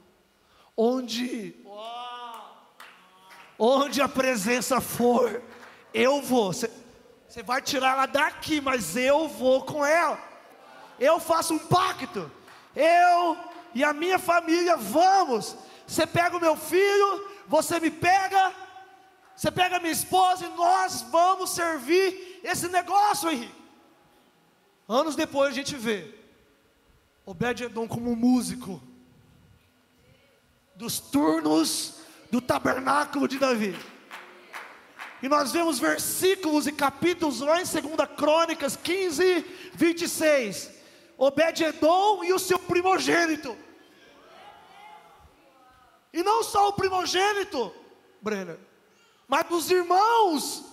onde, 0.77 1.55
onde 3.57 4.01
a 4.01 4.07
presença 4.07 4.81
for, 4.81 5.41
eu 5.93 6.21
vou. 6.21 6.51
Você 6.53 7.43
vai 7.43 7.61
tirar 7.61 7.93
ela 7.93 8.05
daqui, 8.05 8.61
mas 8.61 8.95
eu 8.95 9.27
vou 9.27 9.63
com 9.63 9.85
ela. 9.85 10.19
Eu 10.99 11.19
faço 11.19 11.53
um 11.53 11.59
pacto. 11.59 12.31
Eu 12.75 13.37
e 13.73 13.83
a 13.83 13.93
minha 13.93 14.19
família 14.19 14.75
vamos. 14.77 15.55
Você 15.87 16.05
pega 16.07 16.37
o 16.37 16.41
meu 16.41 16.55
filho, 16.55 17.29
você 17.47 17.79
me 17.79 17.91
pega, 17.91 18.53
você 19.35 19.51
pega 19.51 19.77
a 19.77 19.79
minha 19.79 19.91
esposa 19.91 20.45
e 20.45 20.49
nós 20.49 21.01
vamos 21.03 21.51
servir 21.51 22.39
esse 22.43 22.67
negócio, 22.69 23.29
Henrique. 23.29 23.53
Anos 24.87 25.15
depois 25.15 25.49
a 25.49 25.53
gente 25.53 25.75
vê 25.75 26.13
Obed-Edom 27.25 27.87
como 27.87 28.15
músico 28.15 28.81
dos 30.75 30.99
turnos 30.99 31.95
do 32.29 32.41
tabernáculo 32.41 33.27
de 33.27 33.39
Davi. 33.39 33.77
E 35.21 35.29
nós 35.29 35.51
vemos 35.51 35.79
versículos 35.79 36.67
e 36.67 36.71
capítulos 36.71 37.39
lá 37.39 37.61
em 37.61 37.65
2 37.65 38.09
Crônicas 38.17 38.75
15, 38.75 39.45
26. 39.73 40.71
Obed-Edom 41.17 42.23
e 42.23 42.33
o 42.33 42.39
seu 42.39 42.59
primogênito. 42.59 43.57
E 46.13 46.21
não 46.23 46.43
só 46.43 46.69
o 46.69 46.73
primogênito, 46.73 47.73
Brenner, 48.21 48.59
mas 49.27 49.49
os 49.49 49.71
irmãos 49.71 50.63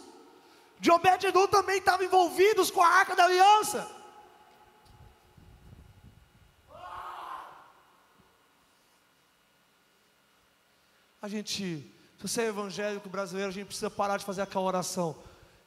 de 0.78 0.90
Obed-Edom 0.90 1.46
também 1.46 1.78
estavam 1.78 2.04
envolvidos 2.04 2.70
com 2.70 2.82
a 2.82 2.88
arca 2.88 3.14
da 3.14 3.24
aliança. 3.24 4.01
A 11.22 11.28
gente, 11.28 11.62
se 12.18 12.22
você 12.22 12.42
é 12.42 12.46
evangélico 12.48 13.08
brasileiro, 13.08 13.48
a 13.48 13.52
gente 13.52 13.66
precisa 13.66 13.88
parar 13.88 14.16
de 14.16 14.24
fazer 14.24 14.42
aquela 14.42 14.64
oração. 14.64 15.16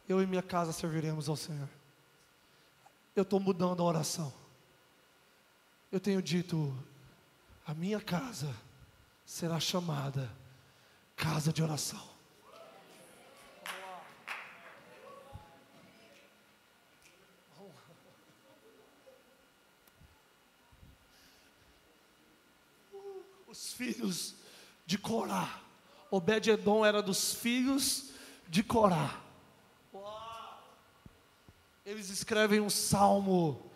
Eu 0.07 0.21
e 0.21 0.27
minha 0.27 0.43
casa 0.43 0.73
serviremos 0.73 1.29
ao 1.29 1.37
Senhor. 1.37 1.69
Eu 3.15 3.23
estou 3.23 3.39
mudando 3.39 3.81
a 3.81 3.85
oração. 3.85 4.33
Eu 5.89 5.97
tenho 5.97 6.21
dito, 6.21 6.77
a 7.65 7.73
minha 7.73 8.01
casa 8.01 8.53
será 9.25 9.57
chamada 9.57 10.29
casa 11.15 11.53
de 11.53 11.63
oração. 11.63 12.13
Os 23.47 23.71
filhos 23.71 24.34
de 24.85 24.97
Corá. 24.97 25.61
Obed-Edom 26.11 26.85
era 26.85 27.01
dos 27.01 27.33
filhos 27.33 28.11
de 28.47 28.63
Corá. 28.63 29.21
Eles 31.85 32.09
escrevem 32.09 32.59
um 32.59 32.69
salmo 32.69 33.71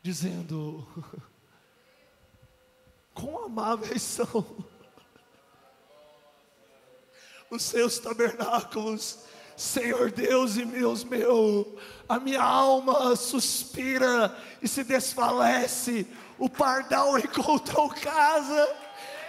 dizendo: 0.00 0.86
Quão 3.14 3.44
amáveis 3.44 4.02
são 4.02 4.26
os 7.50 7.62
seus 7.62 7.98
tabernáculos, 7.98 9.20
Senhor 9.56 10.10
Deus 10.10 10.56
e 10.56 10.64
Deus 10.64 11.04
meu, 11.04 11.78
a 12.08 12.18
minha 12.18 12.42
alma 12.42 13.14
suspira 13.16 14.36
e 14.60 14.68
se 14.68 14.84
desfalece, 14.84 16.06
o 16.38 16.48
pardal 16.48 17.18
encontrou 17.18 17.88
casa 17.88 18.81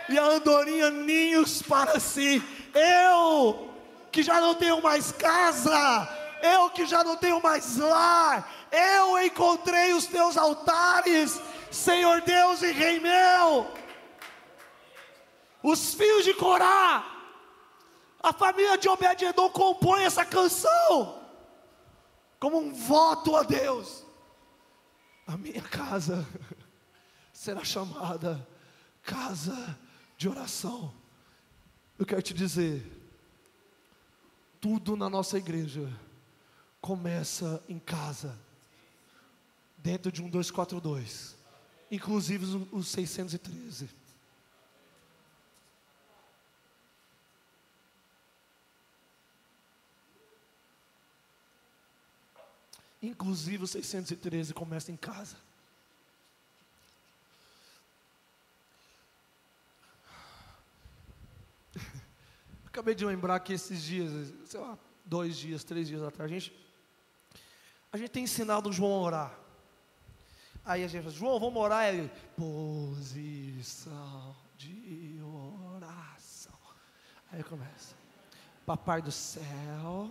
e 0.09 0.17
a 0.17 0.25
andorinha 0.25 0.89
ninhos 0.89 1.61
para 1.61 1.99
si. 1.99 2.43
Eu, 2.73 3.73
que 4.11 4.23
já 4.23 4.39
não 4.41 4.55
tenho 4.55 4.81
mais 4.81 5.11
casa, 5.11 6.09
eu 6.41 6.69
que 6.69 6.85
já 6.85 7.03
não 7.03 7.15
tenho 7.15 7.41
mais 7.41 7.77
lar, 7.77 8.51
eu 8.71 9.23
encontrei 9.23 9.93
os 9.93 10.05
teus 10.05 10.37
altares, 10.37 11.39
Senhor 11.71 12.21
Deus 12.21 12.61
e 12.61 12.71
Rei 12.71 12.99
meu. 12.99 13.71
Os 15.61 15.93
filhos 15.93 16.25
de 16.25 16.33
Corá, 16.33 17.05
a 18.21 18.33
família 18.33 18.77
de 18.77 18.89
Obed-Edom 18.89 19.49
compõe 19.49 20.03
essa 20.03 20.25
canção 20.25 21.21
como 22.39 22.59
um 22.59 22.73
voto 22.73 23.37
a 23.37 23.43
Deus. 23.43 24.05
A 25.25 25.37
minha 25.37 25.61
casa 25.61 26.27
será 27.31 27.63
chamada 27.63 28.45
casa 29.01 29.79
de 30.23 30.29
oração. 30.29 30.93
Eu 31.99 32.05
quero 32.05 32.21
te 32.21 32.33
dizer, 32.33 32.81
tudo 34.61 34.95
na 34.95 35.09
nossa 35.09 35.37
igreja 35.37 35.91
começa 36.79 37.61
em 37.67 37.77
casa, 37.77 38.33
dentro 39.77 40.09
de 40.09 40.21
um 40.21 40.29
242, 40.29 41.35
inclusive 41.91 42.45
os 42.71 42.87
613. 42.87 43.89
Inclusive 53.01 53.65
o 53.65 53.67
613 53.67 54.53
começa 54.53 54.89
em 54.89 54.95
casa. 54.95 55.35
Acabei 62.73 62.95
de 62.95 63.05
lembrar 63.05 63.39
que 63.39 63.53
esses 63.53 63.83
dias, 63.83 64.33
sei 64.45 64.59
lá, 64.59 64.75
dois 65.05 65.37
dias, 65.37 65.63
três 65.63 65.87
dias 65.87 66.01
atrás, 66.01 66.31
a 66.31 66.33
gente, 66.33 66.51
a 67.91 67.97
gente 67.97 68.09
tem 68.09 68.23
ensinado 68.23 68.71
o 68.71 68.73
João 68.73 68.93
a 68.93 69.01
orar. 69.01 69.39
Aí 70.65 70.83
a 70.83 70.87
gente 70.87 71.03
fala, 71.03 71.13
João, 71.13 71.39
vamos 71.39 71.61
orar. 71.61 71.93
Ele, 71.93 72.09
posição 72.35 74.35
de 74.57 75.21
oração. 75.75 76.57
Aí 77.31 77.43
começa. 77.43 77.93
Papai 78.65 79.03
do 79.03 79.11
céu, 79.11 80.09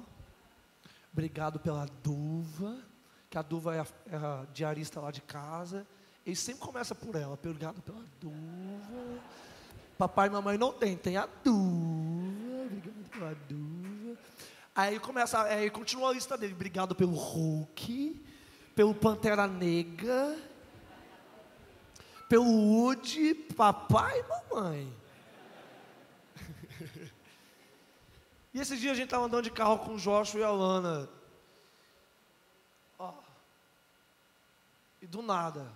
obrigado 1.12 1.58
pela 1.58 1.84
duva, 2.00 2.78
que 3.28 3.36
a 3.36 3.42
duva 3.42 3.74
é 3.74 3.80
a, 3.80 3.86
é 4.08 4.16
a 4.16 4.46
diarista 4.54 5.00
lá 5.00 5.10
de 5.10 5.20
casa. 5.20 5.84
Ele 6.24 6.36
sempre 6.36 6.60
começa 6.60 6.94
por 6.94 7.16
ela, 7.16 7.34
obrigado 7.34 7.82
pela 7.82 8.04
duva. 8.20 9.20
Papai 9.98 10.28
e 10.28 10.30
mamãe 10.30 10.56
não 10.56 10.72
tem, 10.72 10.96
tem 10.96 11.16
a 11.16 11.28
duva, 11.44 12.21
obrigado 12.78 13.36
pela. 13.48 14.18
Aí 14.74 14.98
começa, 14.98 15.42
aí 15.42 15.70
continua 15.70 16.08
a 16.10 16.12
lista 16.14 16.36
dele, 16.38 16.54
obrigado 16.54 16.94
pelo 16.94 17.12
Hulk, 17.12 18.24
pelo 18.74 18.94
Pantera 18.94 19.46
Negra, 19.46 20.38
pelo 22.26 22.44
Woody, 22.44 23.34
papai 23.34 24.18
e 24.18 24.22
mamãe. 24.22 24.96
e 28.54 28.60
esses 28.60 28.80
dias 28.80 28.92
a 28.92 28.96
gente 28.96 29.04
estava 29.04 29.26
andando 29.26 29.44
de 29.44 29.50
carro 29.50 29.78
com 29.80 29.94
o 29.94 29.98
Joshua 29.98 30.40
e 30.40 30.44
a 30.44 30.50
Lana. 30.50 31.06
Ó. 32.98 33.12
E 35.02 35.06
do 35.06 35.20
nada, 35.20 35.70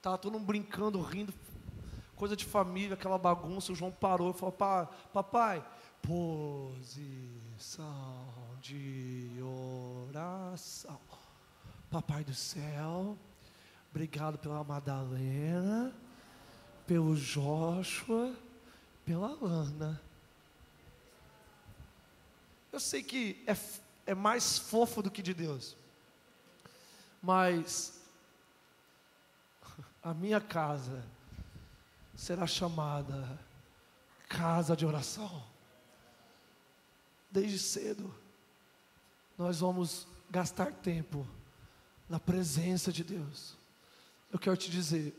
tava 0.00 0.16
todo 0.16 0.32
mundo 0.32 0.46
brincando, 0.46 1.02
rindo, 1.02 1.34
coisa 2.16 2.34
de 2.34 2.46
família, 2.46 2.94
aquela 2.94 3.18
bagunça. 3.18 3.72
O 3.72 3.74
João 3.74 3.92
parou 3.92 4.30
e 4.30 4.34
falou: 4.34 4.52
Papai, 5.12 5.62
posição 6.02 7.84
de 8.60 9.30
oração. 9.42 11.00
Papai 11.90 12.22
do 12.22 12.34
céu, 12.34 13.18
obrigado 13.90 14.38
pela 14.38 14.62
Madalena, 14.62 15.92
pelo 16.86 17.16
Joshua, 17.16 18.34
pela 19.04 19.36
Ana. 19.42 20.00
Eu 22.72 22.78
sei 22.78 23.02
que 23.02 23.42
é, 23.46 23.56
é 24.06 24.14
mais 24.14 24.58
fofo 24.58 25.02
do 25.02 25.10
que 25.10 25.22
de 25.22 25.34
Deus, 25.34 25.76
mas 27.20 28.00
a 30.02 30.14
minha 30.14 30.40
casa 30.40 31.04
será 32.14 32.46
chamada 32.46 33.38
casa 34.28 34.76
de 34.76 34.86
oração. 34.86 35.49
Desde 37.30 37.58
cedo, 37.58 38.12
nós 39.38 39.60
vamos 39.60 40.06
gastar 40.28 40.72
tempo 40.72 41.26
na 42.08 42.18
presença 42.18 42.92
de 42.92 43.04
Deus. 43.04 43.56
Eu 44.32 44.38
quero 44.38 44.56
te 44.56 44.70
dizer, 44.70 45.14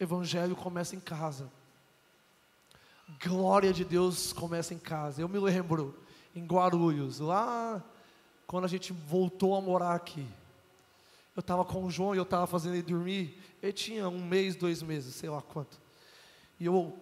Evangelho 0.00 0.56
começa 0.56 0.96
em 0.96 1.00
casa. 1.00 1.50
Glória 3.22 3.72
de 3.72 3.84
Deus 3.84 4.32
começa 4.32 4.74
em 4.74 4.78
casa. 4.78 5.20
Eu 5.20 5.28
me 5.28 5.38
lembro 5.38 5.96
em 6.34 6.44
Guarulhos, 6.44 7.20
lá 7.20 7.82
quando 8.46 8.64
a 8.64 8.68
gente 8.68 8.92
voltou 8.92 9.54
a 9.56 9.60
morar 9.60 9.94
aqui. 9.94 10.26
Eu 11.34 11.40
estava 11.40 11.64
com 11.64 11.84
o 11.84 11.90
João 11.90 12.14
e 12.14 12.18
eu 12.18 12.22
estava 12.22 12.46
fazendo 12.46 12.74
ele 12.74 12.82
dormir. 12.82 13.38
Ele 13.62 13.72
tinha 13.72 14.08
um 14.08 14.24
mês, 14.24 14.56
dois 14.56 14.82
meses, 14.82 15.14
sei 15.14 15.28
lá 15.28 15.42
quanto. 15.42 15.78
E 16.58 16.64
eu 16.64 16.98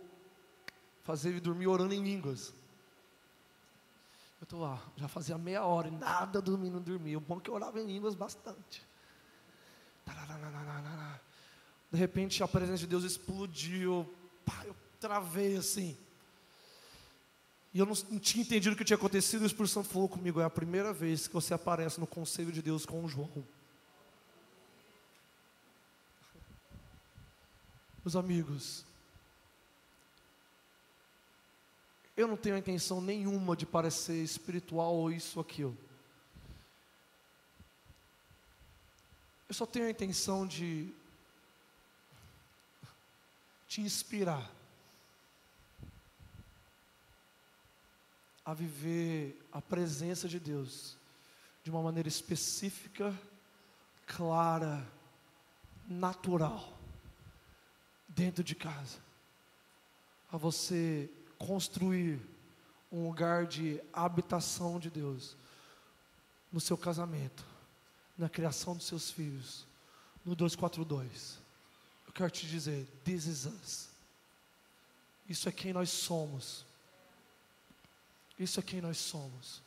fazia 1.05 1.31
ele 1.31 1.41
dormir 1.41 1.69
orando 1.69 1.95
em 1.95 2.03
línguas. 2.03 2.53
Eu 4.45 4.47
estou 4.47 4.61
lá, 4.61 4.79
já 4.95 5.09
fazia 5.09 5.39
meia 5.39 5.65
hora 5.65 5.89
e 5.89 5.91
nada 5.91 6.43
do 6.43 6.59
menino 6.59 6.79
dormia. 6.79 7.17
O 7.17 7.21
bom 7.23 7.39
é 7.39 7.41
que 7.41 7.49
eu 7.49 7.55
orava 7.55 7.81
em 7.81 7.87
línguas 7.87 8.15
bastante. 8.15 8.87
De 11.91 11.97
repente 11.97 12.43
a 12.43 12.47
presença 12.47 12.81
de 12.81 12.87
Deus 12.87 13.05
explodiu. 13.05 14.07
Eu 14.63 14.77
travei 15.01 15.57
assim. 15.57 15.97
E 17.73 17.79
eu 17.79 17.87
não, 17.87 17.95
não, 18.11 18.19
tinha 18.19 18.45
entendido 18.45 18.75
o 18.75 18.77
que 18.77 18.85
tinha 18.85 18.99
acontecido. 18.99 19.41
O 19.41 19.47
Espírito 19.47 19.73
Santo 19.73 19.89
falou 19.89 20.11
comigo: 20.11 20.39
é 20.39 20.45
a 20.45 20.51
primeira 20.51 20.93
vez 20.93 21.27
que 21.27 21.33
você 21.33 21.55
aparece 21.55 21.99
no 21.99 22.07
conselho 22.07 22.53
de 22.53 22.61
Deus 22.61 22.85
com 22.85 23.03
o 23.03 23.09
João. 23.09 23.43
Meus 28.05 28.15
amigos, 28.15 28.85
Eu 32.17 32.29
não 32.29 32.37
tenho 32.37 32.57
intenção 32.57 33.01
nenhuma 33.01 33.57
de 33.57 33.67
parecer 33.67 34.23
espiritual 34.23 34.95
ou 34.95 35.11
isso 35.11 35.39
ou 35.39 35.43
aquilo. 35.43 35.77
Eu 39.49 39.55
só 39.55 39.67
tenho 39.67 39.87
a 39.87 39.91
intenção 39.91 40.47
de 40.47 40.93
te 43.67 43.81
inspirar 43.81 44.51
a 48.45 48.55
viver 48.55 49.41
a 49.51 49.61
presença 49.61 50.29
de 50.29 50.39
Deus 50.39 50.97
de 51.65 51.71
uma 51.71 51.83
maneira 51.83 52.09
específica, 52.09 53.19
clara, 54.07 54.87
natural, 55.89 56.79
dentro 58.07 58.45
de 58.45 58.55
casa. 58.55 58.99
A 60.31 60.37
você 60.37 61.11
construir 61.47 62.21
um 62.91 63.07
lugar 63.07 63.47
de 63.47 63.81
habitação 63.93 64.79
de 64.79 64.89
Deus 64.89 65.37
no 66.51 66.61
seu 66.61 66.79
casamento, 66.79 67.45
na 68.17 68.29
criação 68.29 68.75
dos 68.75 68.87
seus 68.87 69.11
filhos, 69.11 69.67
no 70.25 70.35
242. 70.35 71.39
Eu 72.07 72.13
quero 72.13 72.31
te 72.31 72.47
dizer, 72.47 72.87
this 73.05 73.27
is 73.27 73.45
us. 73.45 73.89
Isso 75.29 75.49
é 75.49 75.53
quem 75.53 75.73
nós 75.73 75.91
somos. 75.91 76.65
Isso 78.39 78.59
é 78.59 78.63
quem 78.63 78.81
nós 78.81 78.97
somos. 78.97 79.63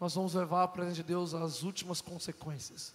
Nós 0.00 0.14
vamos 0.14 0.34
levar 0.34 0.62
a 0.62 0.68
presença 0.68 0.96
de 0.96 1.02
Deus 1.02 1.34
às 1.34 1.62
últimas 1.62 2.00
consequências. 2.00 2.94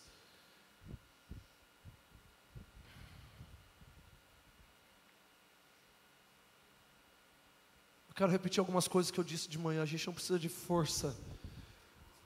Eu 8.14 8.18
quero 8.18 8.32
repetir 8.32 8.60
algumas 8.60 8.88
coisas 8.88 9.10
que 9.10 9.20
eu 9.20 9.24
disse 9.24 9.50
de 9.50 9.58
manhã. 9.58 9.82
A 9.82 9.88
gente 9.88 10.06
não 10.06 10.14
precisa 10.14 10.38
de 10.38 10.48
força 10.48 11.18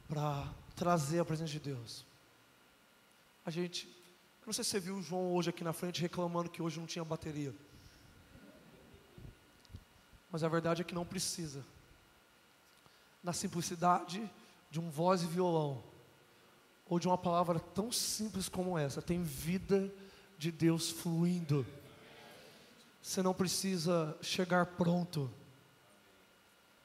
para 0.09 0.53
trazer 0.75 1.19
a 1.19 1.23
presença 1.23 1.53
de 1.53 1.61
Deus. 1.61 2.05
A 3.45 3.49
gente, 3.49 3.87
não 4.45 4.51
sei 4.51 4.65
se 4.65 4.71
você 4.71 4.81
viu 4.81 4.97
o 4.97 5.01
João 5.01 5.33
hoje 5.33 5.49
aqui 5.49 5.63
na 5.63 5.71
frente 5.71 6.01
reclamando 6.01 6.49
que 6.49 6.61
hoje 6.61 6.77
não 6.77 6.85
tinha 6.85 7.05
bateria. 7.05 7.55
Mas 10.29 10.43
a 10.43 10.49
verdade 10.49 10.81
é 10.81 10.83
que 10.83 10.93
não 10.93 11.05
precisa. 11.05 11.65
Na 13.23 13.31
simplicidade 13.31 14.29
de 14.69 14.81
um 14.81 14.89
voz 14.89 15.21
e 15.21 15.25
violão, 15.25 15.81
ou 16.85 16.99
de 16.99 17.07
uma 17.07 17.17
palavra 17.17 17.61
tão 17.61 17.93
simples 17.93 18.49
como 18.49 18.77
essa, 18.77 19.01
tem 19.01 19.23
vida 19.23 19.89
de 20.37 20.51
Deus 20.51 20.89
fluindo. 20.89 21.65
Você 23.01 23.23
não 23.23 23.33
precisa 23.33 24.17
chegar 24.21 24.65
pronto. 24.65 25.31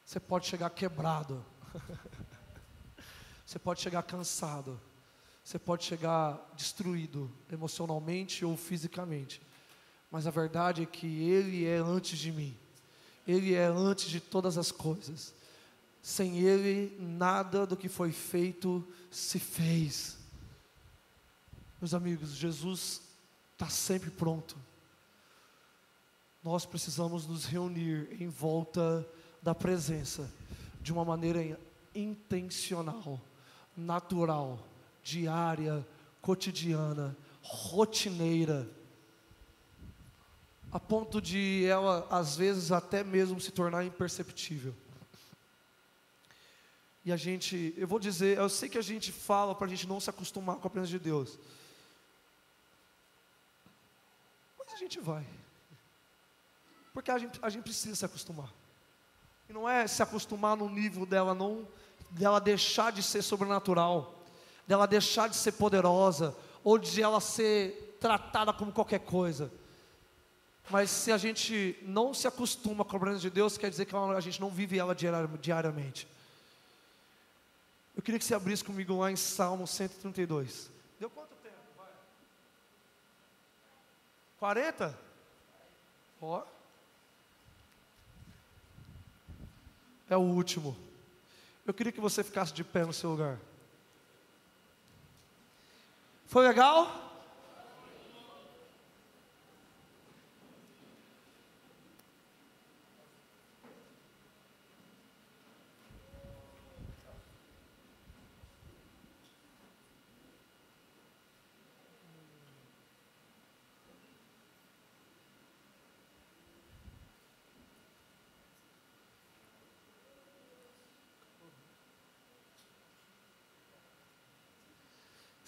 Você 0.05 0.19
pode 0.19 0.47
chegar 0.47 0.69
quebrado. 0.69 1.43
Você 3.45 3.59
pode 3.59 3.81
chegar 3.81 4.03
cansado. 4.03 4.79
Você 5.43 5.59
pode 5.59 5.83
chegar 5.83 6.39
destruído 6.55 7.29
emocionalmente 7.51 8.45
ou 8.45 8.55
fisicamente. 8.55 9.41
Mas 10.09 10.25
a 10.25 10.31
verdade 10.31 10.83
é 10.83 10.85
que 10.85 11.07
Ele 11.07 11.65
é 11.65 11.77
antes 11.77 12.17
de 12.17 12.31
mim. 12.31 12.57
Ele 13.27 13.53
é 13.53 13.65
antes 13.65 14.09
de 14.09 14.19
todas 14.19 14.57
as 14.57 14.71
coisas. 14.71 15.33
Sem 16.01 16.39
Ele, 16.39 16.95
nada 16.99 17.65
do 17.65 17.77
que 17.77 17.89
foi 17.89 18.11
feito 18.11 18.85
se 19.09 19.39
fez. 19.39 20.17
Meus 21.81 21.93
amigos, 21.93 22.31
Jesus 22.31 23.01
está 23.53 23.69
sempre 23.69 24.09
pronto. 24.09 24.55
Nós 26.43 26.65
precisamos 26.65 27.25
nos 27.25 27.45
reunir 27.45 28.07
em 28.21 28.27
volta 28.27 29.07
da 29.43 29.53
presença 29.53 30.31
de 30.81 30.93
uma 30.93 31.03
maneira 31.03 31.59
intencional, 31.93 33.19
natural, 33.75 34.65
diária, 35.03 35.85
cotidiana, 36.21 37.15
rotineira, 37.41 38.69
a 40.71 40.79
ponto 40.79 41.21
de 41.21 41.65
ela, 41.65 42.07
às 42.09 42.37
vezes, 42.37 42.71
até 42.71 43.03
mesmo 43.03 43.39
se 43.39 43.51
tornar 43.51 43.83
imperceptível. 43.83 44.73
E 47.05 47.11
a 47.11 47.17
gente, 47.17 47.73
eu 47.77 47.87
vou 47.87 47.99
dizer, 47.99 48.37
eu 48.37 48.47
sei 48.47 48.69
que 48.69 48.77
a 48.77 48.81
gente 48.81 49.11
fala 49.11 49.53
para 49.53 49.67
a 49.67 49.69
gente 49.69 49.85
não 49.85 49.99
se 49.99 50.09
acostumar 50.09 50.55
com 50.55 50.67
a 50.67 50.71
presença 50.71 50.97
de 50.97 50.99
Deus, 50.99 51.37
mas 54.57 54.73
a 54.73 54.77
gente 54.77 54.99
vai, 55.01 55.27
porque 56.93 57.11
a 57.11 57.17
gente, 57.17 57.37
a 57.41 57.49
gente 57.49 57.63
precisa 57.63 57.95
se 57.95 58.05
acostumar. 58.05 58.62
Não 59.53 59.69
é 59.69 59.85
se 59.85 60.01
acostumar 60.01 60.57
no 60.57 60.67
nível 60.67 61.05
dela 61.05 61.35
não 61.35 61.67
dela 62.09 62.39
deixar 62.39 62.91
de 62.91 63.03
ser 63.03 63.21
sobrenatural, 63.21 64.15
dela 64.65 64.87
deixar 64.87 65.29
de 65.29 65.35
ser 65.35 65.51
poderosa 65.51 66.35
ou 66.63 66.79
de 66.79 67.01
ela 67.01 67.21
ser 67.21 67.97
tratada 68.01 68.51
como 68.51 68.71
qualquer 68.71 68.99
coisa. 69.01 69.51
Mas 70.71 70.89
se 70.89 71.11
a 71.11 71.17
gente 71.17 71.77
não 71.83 72.15
se 72.15 72.27
acostuma 72.27 72.83
com 72.83 72.97
a 72.97 72.99
presença 72.99 73.21
de 73.21 73.29
Deus, 73.29 73.55
quer 73.55 73.69
dizer 73.69 73.85
que 73.85 73.95
a 73.95 74.19
gente 74.21 74.41
não 74.41 74.49
vive 74.49 74.79
ela 74.79 74.95
diariamente. 74.95 76.07
Eu 77.95 78.01
queria 78.01 78.17
que 78.17 78.25
você 78.25 78.33
abrisse 78.33 78.63
comigo 78.63 78.97
lá 78.97 79.11
em 79.11 79.15
Salmo 79.15 79.67
132. 79.67 80.71
Deu 80.99 81.11
quanto 81.11 81.35
tempo? 81.43 81.55
Vai. 81.77 81.91
40? 84.39 84.97
Ó. 86.19 86.52
É 90.13 90.17
o 90.17 90.19
último. 90.19 90.77
Eu 91.65 91.73
queria 91.73 91.91
que 91.91 91.99
você 91.99 92.23
ficasse 92.23 92.53
de 92.53 92.63
pé 92.63 92.85
no 92.85 92.93
seu 92.93 93.09
lugar. 93.09 93.39
Foi 96.27 96.47
legal? 96.47 97.12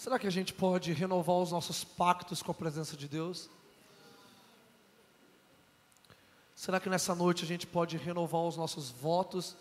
Será 0.05 0.19
que 0.19 0.27
a 0.27 0.31
gente 0.31 0.53
pode 0.53 0.93
renovar 0.93 1.37
os 1.37 1.51
nossos 1.51 1.83
pactos 1.83 2.43
com 2.43 2.51
a 2.51 2.53
presença 2.53 2.95
de 2.95 3.07
Deus? 3.07 3.49
Será 6.53 6.79
que 6.79 6.87
nessa 6.87 7.15
noite 7.15 7.43
a 7.43 7.47
gente 7.47 7.65
pode 7.65 7.97
renovar 7.97 8.43
os 8.43 8.55
nossos 8.55 8.91
votos 8.91 9.57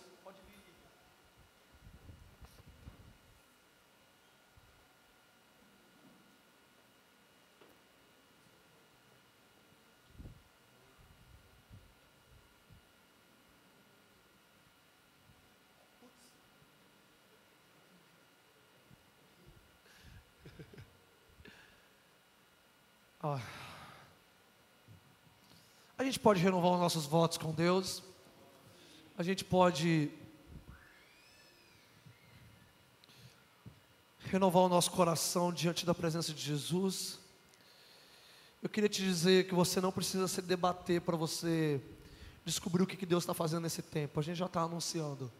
gente 26.15 26.23
pode 26.23 26.41
renovar 26.41 26.75
os 26.75 26.79
nossos 26.79 27.07
votos 27.07 27.37
com 27.39 27.51
Deus. 27.51 28.01
A 29.19 29.23
gente 29.25 29.45
pode 29.45 30.09
renovar 34.21 34.62
o 34.62 34.69
nosso 34.69 34.93
coração 34.93 35.53
diante 35.53 35.85
da 35.85 35.93
presença 35.93 36.33
de 36.33 36.41
Jesus. 36.41 37.19
Eu 38.62 38.69
queria 38.69 38.89
te 38.89 39.03
dizer 39.03 39.49
que 39.49 39.55
você 39.57 39.81
não 39.81 39.91
precisa 39.91 40.29
se 40.29 40.41
debater 40.41 41.01
para 41.01 41.17
você 41.17 41.83
descobrir 42.45 42.85
o 42.85 42.87
que 42.87 43.05
Deus 43.05 43.25
está 43.25 43.35
fazendo 43.35 43.62
nesse 43.62 43.83
tempo. 43.83 44.21
A 44.21 44.23
gente 44.23 44.37
já 44.37 44.47
está 44.47 44.61
anunciando. 44.61 45.33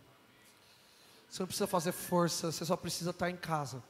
Você 1.31 1.41
não 1.41 1.47
precisa 1.47 1.69
fazer 1.69 1.93
força, 1.93 2.51
você 2.51 2.65
só 2.65 2.77
precisa 2.77 3.11
estar 3.11 3.27
tá 3.27 3.31
em 3.31 3.37
casa. 3.37 3.81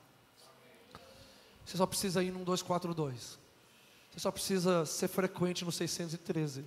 Você 1.64 1.78
só 1.78 1.86
precisa 1.86 2.22
ir 2.22 2.30
num 2.30 2.44
242. 2.44 3.38
Você 4.14 4.20
só 4.20 4.30
precisa 4.30 4.86
ser 4.86 5.08
frequente 5.08 5.64
no 5.64 5.72
613. 5.72 6.64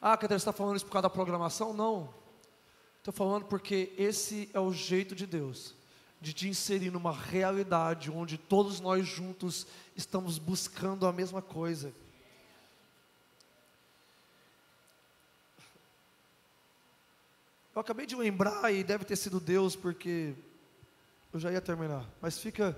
Ah, 0.00 0.16
você 0.16 0.34
está 0.34 0.54
falando 0.54 0.76
isso 0.76 0.86
por 0.86 0.92
causa 0.92 1.02
da 1.02 1.10
programação? 1.10 1.74
Não. 1.74 2.08
Estou 2.96 3.12
falando 3.12 3.44
porque 3.44 3.92
esse 3.98 4.48
é 4.54 4.58
o 4.58 4.72
jeito 4.72 5.14
de 5.14 5.26
Deus 5.26 5.74
de 6.18 6.32
te 6.32 6.48
inserir 6.48 6.90
numa 6.90 7.12
realidade 7.12 8.10
onde 8.10 8.38
todos 8.38 8.80
nós 8.80 9.06
juntos 9.06 9.66
estamos 9.94 10.38
buscando 10.38 11.06
a 11.06 11.12
mesma 11.12 11.42
coisa. 11.42 11.92
Eu 17.74 17.82
acabei 17.82 18.06
de 18.06 18.16
lembrar 18.16 18.72
e 18.72 18.82
deve 18.82 19.04
ter 19.04 19.14
sido 19.14 19.38
Deus, 19.38 19.76
porque 19.76 20.34
eu 21.34 21.38
já 21.38 21.52
ia 21.52 21.60
terminar, 21.60 22.08
mas 22.18 22.38
fica 22.38 22.74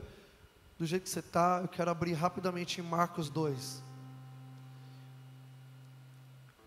do 0.80 0.86
jeito 0.86 1.02
que 1.02 1.10
você 1.10 1.18
está, 1.18 1.60
eu 1.60 1.68
quero 1.68 1.90
abrir 1.90 2.14
rapidamente 2.14 2.80
em 2.80 2.82
Marcos 2.82 3.28
2. 3.28 3.82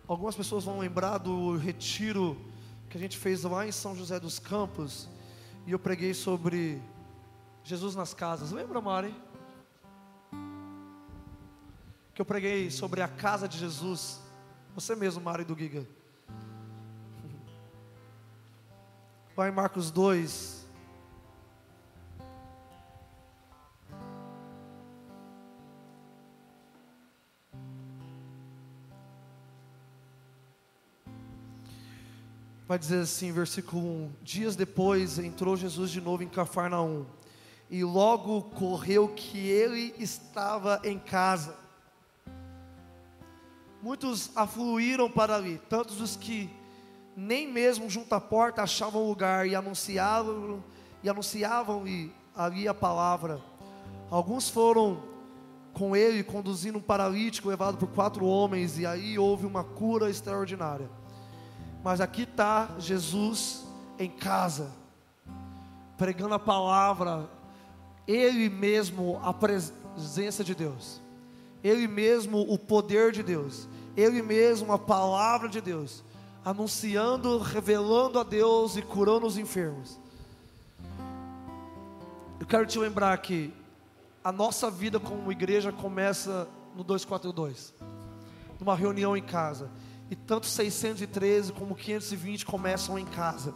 Algumas 0.07 0.36
pessoas 0.36 0.64
vão 0.64 0.78
lembrar 0.78 1.18
do 1.18 1.57
retiro 1.57 2.38
que 2.91 2.95
a 2.95 2.99
gente 2.99 3.18
fez 3.18 3.41
lá 3.41 3.66
em 3.66 3.72
São 3.72 3.95
José 3.95 4.20
dos 4.20 4.38
Campos, 4.38 5.09
e 5.66 5.72
eu 5.72 5.80
preguei 5.80 6.14
sobre 6.14 6.80
Jesus 7.64 7.95
nas 7.95 8.14
casas. 8.14 8.51
Lembra, 8.51 8.80
Mari? 8.80 9.16
Que 12.14 12.22
eu 12.22 12.26
preguei 12.26 12.70
sobre 12.70 13.01
a 13.01 13.07
casa 13.07 13.47
de 13.47 13.57
Jesus. 13.57 14.22
Você 14.76 14.95
mesmo, 14.95 15.24
Mari 15.24 15.43
do 15.43 15.57
Giga. 15.57 15.88
Lá 19.36 19.49
em 19.49 19.51
Marcos 19.51 19.89
2, 19.89 20.62
vai 32.74 32.80
dizer 32.80 33.01
assim, 33.01 33.32
versículo 33.32 33.84
1: 33.84 34.11
Dias 34.24 34.55
depois 34.55 35.19
entrou 35.19 35.55
Jesus 35.55 35.91
de 35.91 36.01
novo 36.01 36.24
em 36.24 36.28
Cafarnaum, 36.28 37.05
e 37.69 37.84
logo 37.84 38.41
correu 38.41 39.09
que 39.09 39.38
ele 39.38 39.93
estava 39.99 40.82
em 40.84 40.97
casa. 40.97 41.55
Muitos 43.80 44.32
afluíram 44.36 45.07
para 45.07 45.36
ali, 45.36 45.61
tantos 45.69 46.01
os 46.01 46.15
que 46.15 46.49
nem 47.15 47.47
mesmo 47.47 47.88
junto 47.91 48.11
à 48.15 48.19
porta 48.19 48.63
achavam 48.63 49.07
lugar 49.07 49.47
e 49.47 49.53
anunciavam 49.53 50.63
e 51.03 51.07
anunciavam 51.07 51.88
e 51.88 52.11
ali 52.36 52.67
a 52.67 52.74
palavra. 52.74 53.39
Alguns 54.09 54.49
foram 54.49 55.03
com 55.74 55.95
ele 55.95 56.24
conduzindo 56.24 56.80
um 56.80 56.82
paralítico 56.82 57.49
levado 57.49 57.78
por 57.78 57.89
quatro 57.89 58.26
homens 58.26 58.80
e 58.80 58.86
aí 58.88 59.19
houve 59.19 59.45
uma 59.45 59.63
cura 59.63 60.09
extraordinária. 60.09 61.03
Mas 61.84 62.00
aqui 62.00 62.24
está 62.24 62.70
Jesus 62.80 63.66
em 64.00 64.10
casa, 64.10 64.72
pregando 65.98 66.34
a 66.34 66.40
palavra, 66.40 67.30
Ele 68.08 68.50
mesmo 68.50 69.20
a 69.22 69.34
presença 69.34 70.44
de 70.44 70.56
Deus, 70.56 71.02
Ele 71.62 71.88
mesmo 71.88 72.40
o 72.40 72.58
poder 72.58 73.12
de 73.12 73.22
Deus, 73.22 73.68
Ele 73.98 74.22
mesmo 74.22 74.72
a 74.72 74.80
palavra 74.80 75.50
de 75.50 75.60
Deus, 75.60 76.04
anunciando, 76.46 77.38
revelando 77.38 78.18
a 78.18 78.24
Deus 78.24 78.78
e 78.78 78.82
curando 78.82 79.26
os 79.26 79.38
enfermos. 79.38 80.00
Eu 82.40 82.48
quero 82.48 82.66
te 82.66 82.80
lembrar 82.80 83.18
que 83.18 83.54
a 84.24 84.32
nossa 84.32 84.72
vida 84.72 85.02
como 85.02 85.32
igreja 85.34 85.72
começa 85.72 86.48
no 86.76 86.84
242, 86.84 87.74
numa 88.58 88.76
reunião 88.76 89.18
em 89.18 89.22
casa. 89.22 89.70
E 90.10 90.16
tanto 90.16 90.45
613 90.45 91.54
como 91.54 91.76
520 91.76 92.45
começam 92.45 92.99
em 92.99 93.06
casa. 93.06 93.54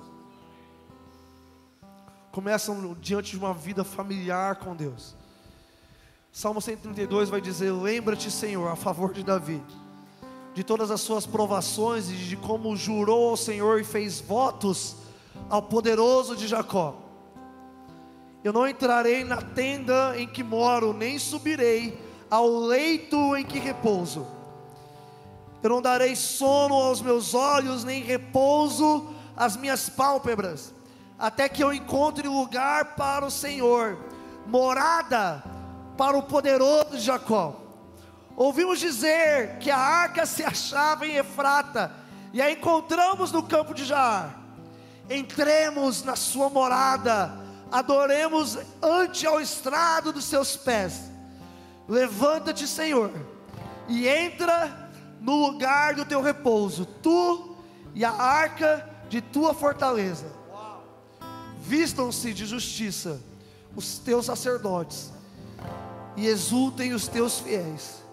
Começam 2.32 2.96
diante 3.02 3.32
de 3.32 3.38
uma 3.38 3.54
vida 3.54 3.84
familiar 3.84 4.58
com 4.58 4.76
Deus. 4.76 5.16
Salmo 6.32 6.62
132 6.62 7.30
vai 7.30 7.42
dizer: 7.42 7.72
Lembra-te, 7.72 8.30
Senhor, 8.30 8.68
a 8.68 8.76
favor 8.76 9.14
de 9.14 9.24
Davi, 9.24 9.62
de 10.54 10.64
todas 10.64 10.92
as 10.92 11.02
suas 11.02 11.26
provações 11.26 12.10
e 12.10 12.14
de 12.14 12.38
como 12.38 12.76
jurou 12.78 13.30
ao 13.30 13.38
Senhor 13.38 13.80
e 13.80 13.84
fez 13.84 14.20
votos 14.20 14.98
ao 15.50 15.64
poderoso 15.64 16.36
de 16.36 16.48
Jacó. 16.48 17.02
Eu 18.44 18.54
não 18.54 18.68
entrarei 18.68 19.24
na 19.24 19.42
tenda 19.42 20.14
em 20.18 20.28
que 20.28 20.44
moro, 20.44 20.94
nem 20.94 21.18
subirei 21.18 22.00
ao 22.30 22.48
leito 22.60 23.36
em 23.36 23.44
que 23.44 23.58
repouso 23.58 24.37
eu 25.64 25.70
não 25.70 25.82
darei 25.82 26.16
sono 26.16 26.76
aos 26.76 27.02
meus 27.02 27.34
olhos, 27.34 27.84
nem 27.84 28.04
repouso 28.04 29.10
às 29.36 29.58
minhas 29.58 29.90
pálpebras, 29.90 30.74
até 31.18 31.50
que 31.50 31.64
eu 31.64 31.74
encontre 31.74 32.28
lugar 32.28 32.96
para 32.96 33.26
o 33.26 33.32
Senhor, 33.32 33.98
morada 34.46 35.44
para 35.98 36.18
o 36.18 36.24
poderoso 36.24 36.92
de 36.92 37.00
Jacó. 37.00 37.56
Ouvimos 38.36 38.80
dizer 38.80 39.58
que 39.58 39.72
a 39.72 39.80
arca 39.80 40.26
se 40.26 40.44
achava 40.44 41.08
em 41.08 41.16
Efrata, 41.16 41.92
e 42.32 42.42
a 42.42 42.52
encontramos 42.52 43.32
no 43.32 43.42
campo 43.42 43.74
de 43.74 43.84
Jaar. 43.84 44.38
Entremos 45.10 46.04
na 46.04 46.16
sua 46.16 46.50
morada, 46.50 47.34
adoremos 47.72 48.60
ante 48.82 49.26
ao 49.26 49.42
estrado 49.42 50.14
dos 50.14 50.26
seus 50.26 50.56
pés. 50.56 51.10
Levanta-te, 51.88 52.68
Senhor, 52.68 53.12
e 53.88 54.08
entra 54.08 54.87
no 55.20 55.36
lugar 55.36 55.96
do 55.96 56.06
teu 56.06 56.22
repouso, 56.22 56.86
tu 56.86 57.56
e 57.94 58.06
a 58.06 58.12
arca 58.12 58.88
de 59.10 59.22
tua 59.22 59.54
fortaleza. 59.54 60.32
Vistam-se 61.60 62.34
de 62.34 62.46
justiça 62.46 63.22
os 63.76 64.00
teus 64.00 64.26
sacerdotes 64.26 65.12
e 66.16 66.26
exultem 66.28 66.94
os 66.94 67.08
teus 67.08 67.40
fiéis. 67.40 68.04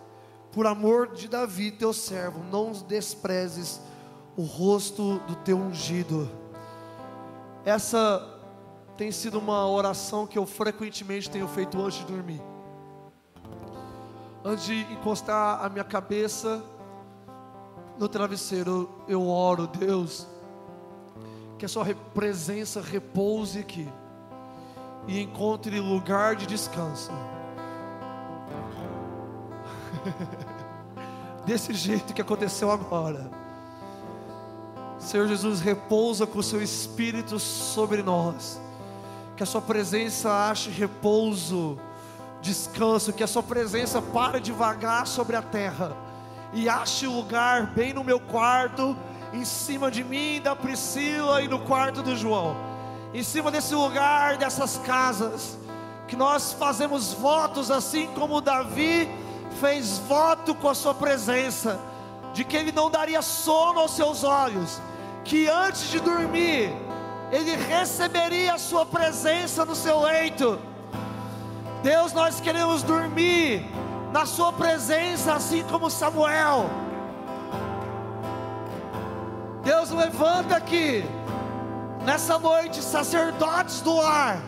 Por 0.53 0.67
amor 0.67 1.15
de 1.15 1.27
Davi, 1.29 1.71
teu 1.71 1.93
servo, 1.93 2.41
não 2.51 2.73
desprezes 2.73 3.81
o 4.37 4.43
rosto 4.43 5.19
do 5.21 5.35
teu 5.37 5.57
ungido. 5.57 6.31
Essa 7.65 8.31
tem 8.97 9.11
sido 9.11 9.39
uma 9.39 9.67
oração 9.69 10.27
que 10.27 10.39
eu 10.39 10.47
frequentemente 10.47 11.31
tenho 11.31 11.49
feito 11.49 11.81
antes 11.81 11.99
de 11.99 12.05
dormir. 12.05 12.41
Antes 14.45 14.67
de 14.67 14.81
encostar 14.93 15.65
a 15.65 15.69
minha 15.69 15.85
cabeça 15.85 16.63
no 17.99 18.09
travesseiro, 18.09 18.89
eu 19.07 19.27
oro, 19.29 19.67
Deus, 19.67 20.27
que 21.59 21.65
a 21.65 21.69
Sua 21.69 21.85
presença 22.15 22.81
repouse 22.81 23.59
aqui 23.59 23.89
e 25.07 25.21
encontre 25.21 25.79
lugar 25.81 26.35
de 26.35 26.47
descanso. 26.47 27.11
Desse 31.47 31.75
jeito 31.75 32.15
que 32.15 32.23
aconteceu 32.23 32.71
agora. 32.71 33.31
Senhor 34.99 35.29
Jesus, 35.29 35.61
repousa 35.61 36.27
com 36.27 36.39
o 36.39 36.43
seu 36.43 36.63
Espírito 36.63 37.39
sobre 37.39 38.03
nós. 38.03 38.59
Que 39.37 39.43
a 39.43 39.47
sua 39.47 39.61
presença 39.61 40.49
ache 40.49 40.71
repouso, 40.71 41.79
descanso, 42.41 43.13
que 43.13 43.23
a 43.23 43.27
sua 43.27 43.43
presença 43.43 44.01
pare 44.01 44.41
de 44.41 44.53
vagar 44.53 45.07
sobre 45.07 45.37
a 45.37 45.43
terra 45.43 46.04
e 46.55 46.69
ache 46.69 47.07
lugar 47.07 47.67
bem 47.67 47.93
no 47.93 48.05
meu 48.05 48.21
quarto, 48.21 48.97
em 49.33 49.45
cima 49.45 49.91
de 49.91 50.05
mim, 50.05 50.41
da 50.41 50.55
Priscila 50.55 51.43
e 51.43 51.49
no 51.49 51.59
quarto 51.59 52.01
do 52.01 52.17
João. 52.17 52.57
Em 53.13 53.23
cima 53.23 53.51
desse 53.51 53.75
lugar, 53.75 54.37
dessas 54.37 54.79
casas, 54.79 55.59
que 56.07 56.15
nós 56.15 56.53
fazemos 56.53 57.13
votos 57.13 57.71
assim 57.71 58.07
como 58.15 58.41
Davi 58.41 59.09
fez 59.61 59.99
voto 59.99 60.55
com 60.55 60.69
a 60.69 60.75
sua 60.75 60.95
presença, 60.95 61.81
de 62.33 62.45
que 62.45 62.57
ele 62.57 62.71
não 62.71 62.89
daria 62.89 63.23
sono 63.23 63.81
aos 63.81 63.93
seus 63.93 64.23
olhos, 64.23 64.81
que 65.25 65.49
antes 65.49 65.91
de 65.91 66.01
dormir, 66.01 66.73
ele 67.33 67.57
receberia 67.57 68.55
a 68.55 68.59
sua 68.59 68.87
presença 68.87 69.65
no 69.65 69.75
seu 69.75 70.01
leito. 70.01 70.59
Deus, 71.83 72.13
nós 72.13 72.41
queremos 72.41 72.83
dormir 72.83 73.67
na 74.15 74.25
sua 74.25 74.53
presença, 74.53 75.35
assim 75.35 75.65
como 75.65 75.91
Samuel. 75.91 76.71
Deus 79.65 79.91
levanta 79.91 80.55
aqui 80.55 81.05
nessa 82.05 82.39
noite 82.39 82.81
sacerdotes 82.81 83.81
do 83.81 84.01
ar, 84.01 84.39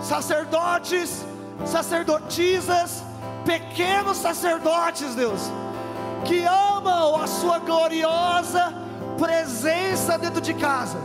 sacerdotes, 0.00 1.24
sacerdotisas 1.64 3.04
pequenos 3.44 4.16
sacerdotes, 4.16 5.14
Deus, 5.14 5.42
que 6.24 6.44
amam 6.44 7.14
a 7.14 7.28
Sua 7.28 7.60
gloriosa 7.60 8.74
presença 9.16 10.18
dentro 10.18 10.40
de 10.40 10.54
casa. 10.54 10.98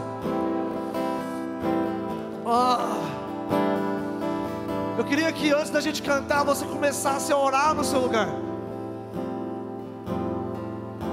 Oh. 2.47 3.18
Eu 4.99 5.05
queria 5.05 5.31
que 5.31 5.49
antes 5.49 5.69
da 5.69 5.79
gente 5.79 6.01
cantar, 6.01 6.43
você 6.43 6.65
começasse 6.65 7.31
a 7.31 7.37
orar 7.37 7.73
no 7.73 7.85
seu 7.85 8.01
lugar. 8.01 8.27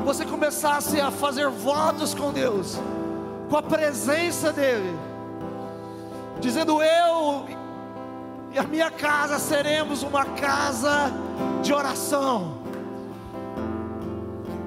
Você 0.05 0.25
começasse 0.25 1.01
a 1.01 1.13
fazer 1.13 1.49
votos 1.49 2.13
com 2.13 2.33
Deus, 2.33 2.81
com 3.49 3.57
a 3.57 3.63
presença 3.63 4.53
dEle, 4.53 4.93
dizendo: 6.41 6.83
Eu 6.83 7.47
e 8.53 8.59
a 8.59 8.65
minha 8.65 8.91
casa 8.91 9.39
seremos 9.39 10.03
uma 10.03 10.25
casa 10.25 11.13
de 11.63 11.73
oração. 11.73 12.59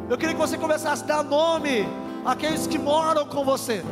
Eu 0.09 0.17
queria 0.17 0.33
que 0.33 0.39
você 0.39 0.57
começasse 0.57 1.03
a 1.03 1.07
dar 1.07 1.23
nome 1.25 1.85
àqueles 2.23 2.65
que 2.67 2.77
moram 2.79 3.25
com 3.25 3.43
você. 3.43 3.83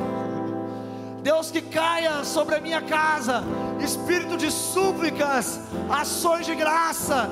Deus 1.21 1.51
que 1.51 1.61
caia 1.61 2.23
sobre 2.23 2.55
a 2.55 2.61
minha 2.61 2.81
casa, 2.81 3.43
espírito 3.83 4.37
de 4.37 4.51
súplicas, 4.51 5.59
ações 5.89 6.45
de 6.45 6.55
graça. 6.55 7.29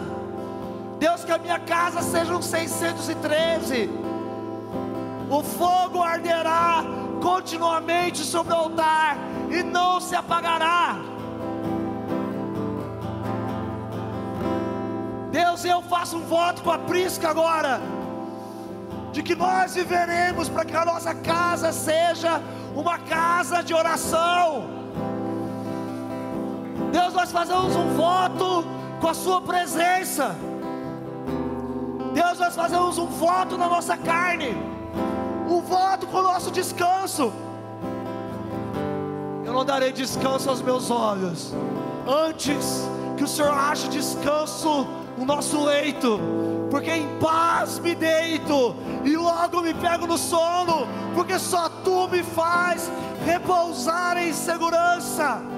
Deus 1.00 1.24
que 1.24 1.32
a 1.32 1.38
minha 1.38 1.60
casa 1.60 2.02
seja 2.02 2.36
um 2.36 2.41
613. 2.41 3.89
O 5.30 5.43
fogo 5.43 6.02
arderá 6.02 6.84
continuamente 7.22 8.20
sobre 8.20 8.54
o 8.54 8.58
altar 8.58 9.18
e 9.50 9.64
não 9.64 10.00
se 10.00 10.16
apagará. 10.16 10.98
Deus, 15.32 15.66
eu 15.66 15.82
faço 15.82 16.18
um 16.18 16.22
voto 16.22 16.62
com 16.62 16.72
a 16.72 16.78
Prisca 16.78 17.30
agora, 17.30 17.82
de 19.12 19.22
que 19.22 19.36
nós 19.36 19.76
viveremos 19.76 20.48
para 20.48 20.64
que 20.64 20.76
a 20.76 20.86
nossa 20.86 21.14
casa 21.14 21.74
seja 21.74 22.41
uma 22.74 22.98
casa 23.00 23.62
de 23.62 23.74
oração. 23.74 24.85
Deus, 26.96 27.14
nós 27.14 27.30
fazemos 27.30 27.76
um 27.76 27.89
voto 27.98 28.64
com 29.02 29.10
a 29.10 29.14
Sua 29.14 29.41
presença. 29.41 30.34
Deus, 32.14 32.39
nós 32.39 32.56
fazemos 32.56 32.98
um 32.98 33.08
voto 33.08 33.58
na 33.58 33.68
nossa 33.68 33.98
carne, 33.98 34.56
um 35.46 35.60
voto 35.60 36.08
com 36.08 36.20
o 36.20 36.24
nosso 36.24 36.50
descanso. 36.52 37.34
Eu 39.43 39.52
não 39.52 39.66
darei 39.66 39.91
descanso 39.91 40.50
aos 40.50 40.62
meus 40.62 40.89
olhos, 40.89 41.54
antes 42.08 42.88
que 43.18 43.26
o 43.26 43.28
Senhor 43.28 43.52
ache 43.52 43.89
descanso 43.89 44.88
o 45.18 45.26
nosso 45.26 45.66
leito, 45.66 46.18
porque 46.72 46.91
em 46.91 47.20
paz 47.20 47.78
me 47.78 47.93
deito 47.93 48.74
e 49.04 49.18
logo 49.18 49.60
me 49.60 49.74
pego 49.74 50.08
no 50.08 50.18
sono, 50.18 50.88
porque 51.14 51.38
só 51.39 51.68
tu 51.68 52.08
me 52.08 52.24
faz 52.24 52.89
repousar 53.26 54.18
em 54.18 54.32
segurança. 54.32 55.55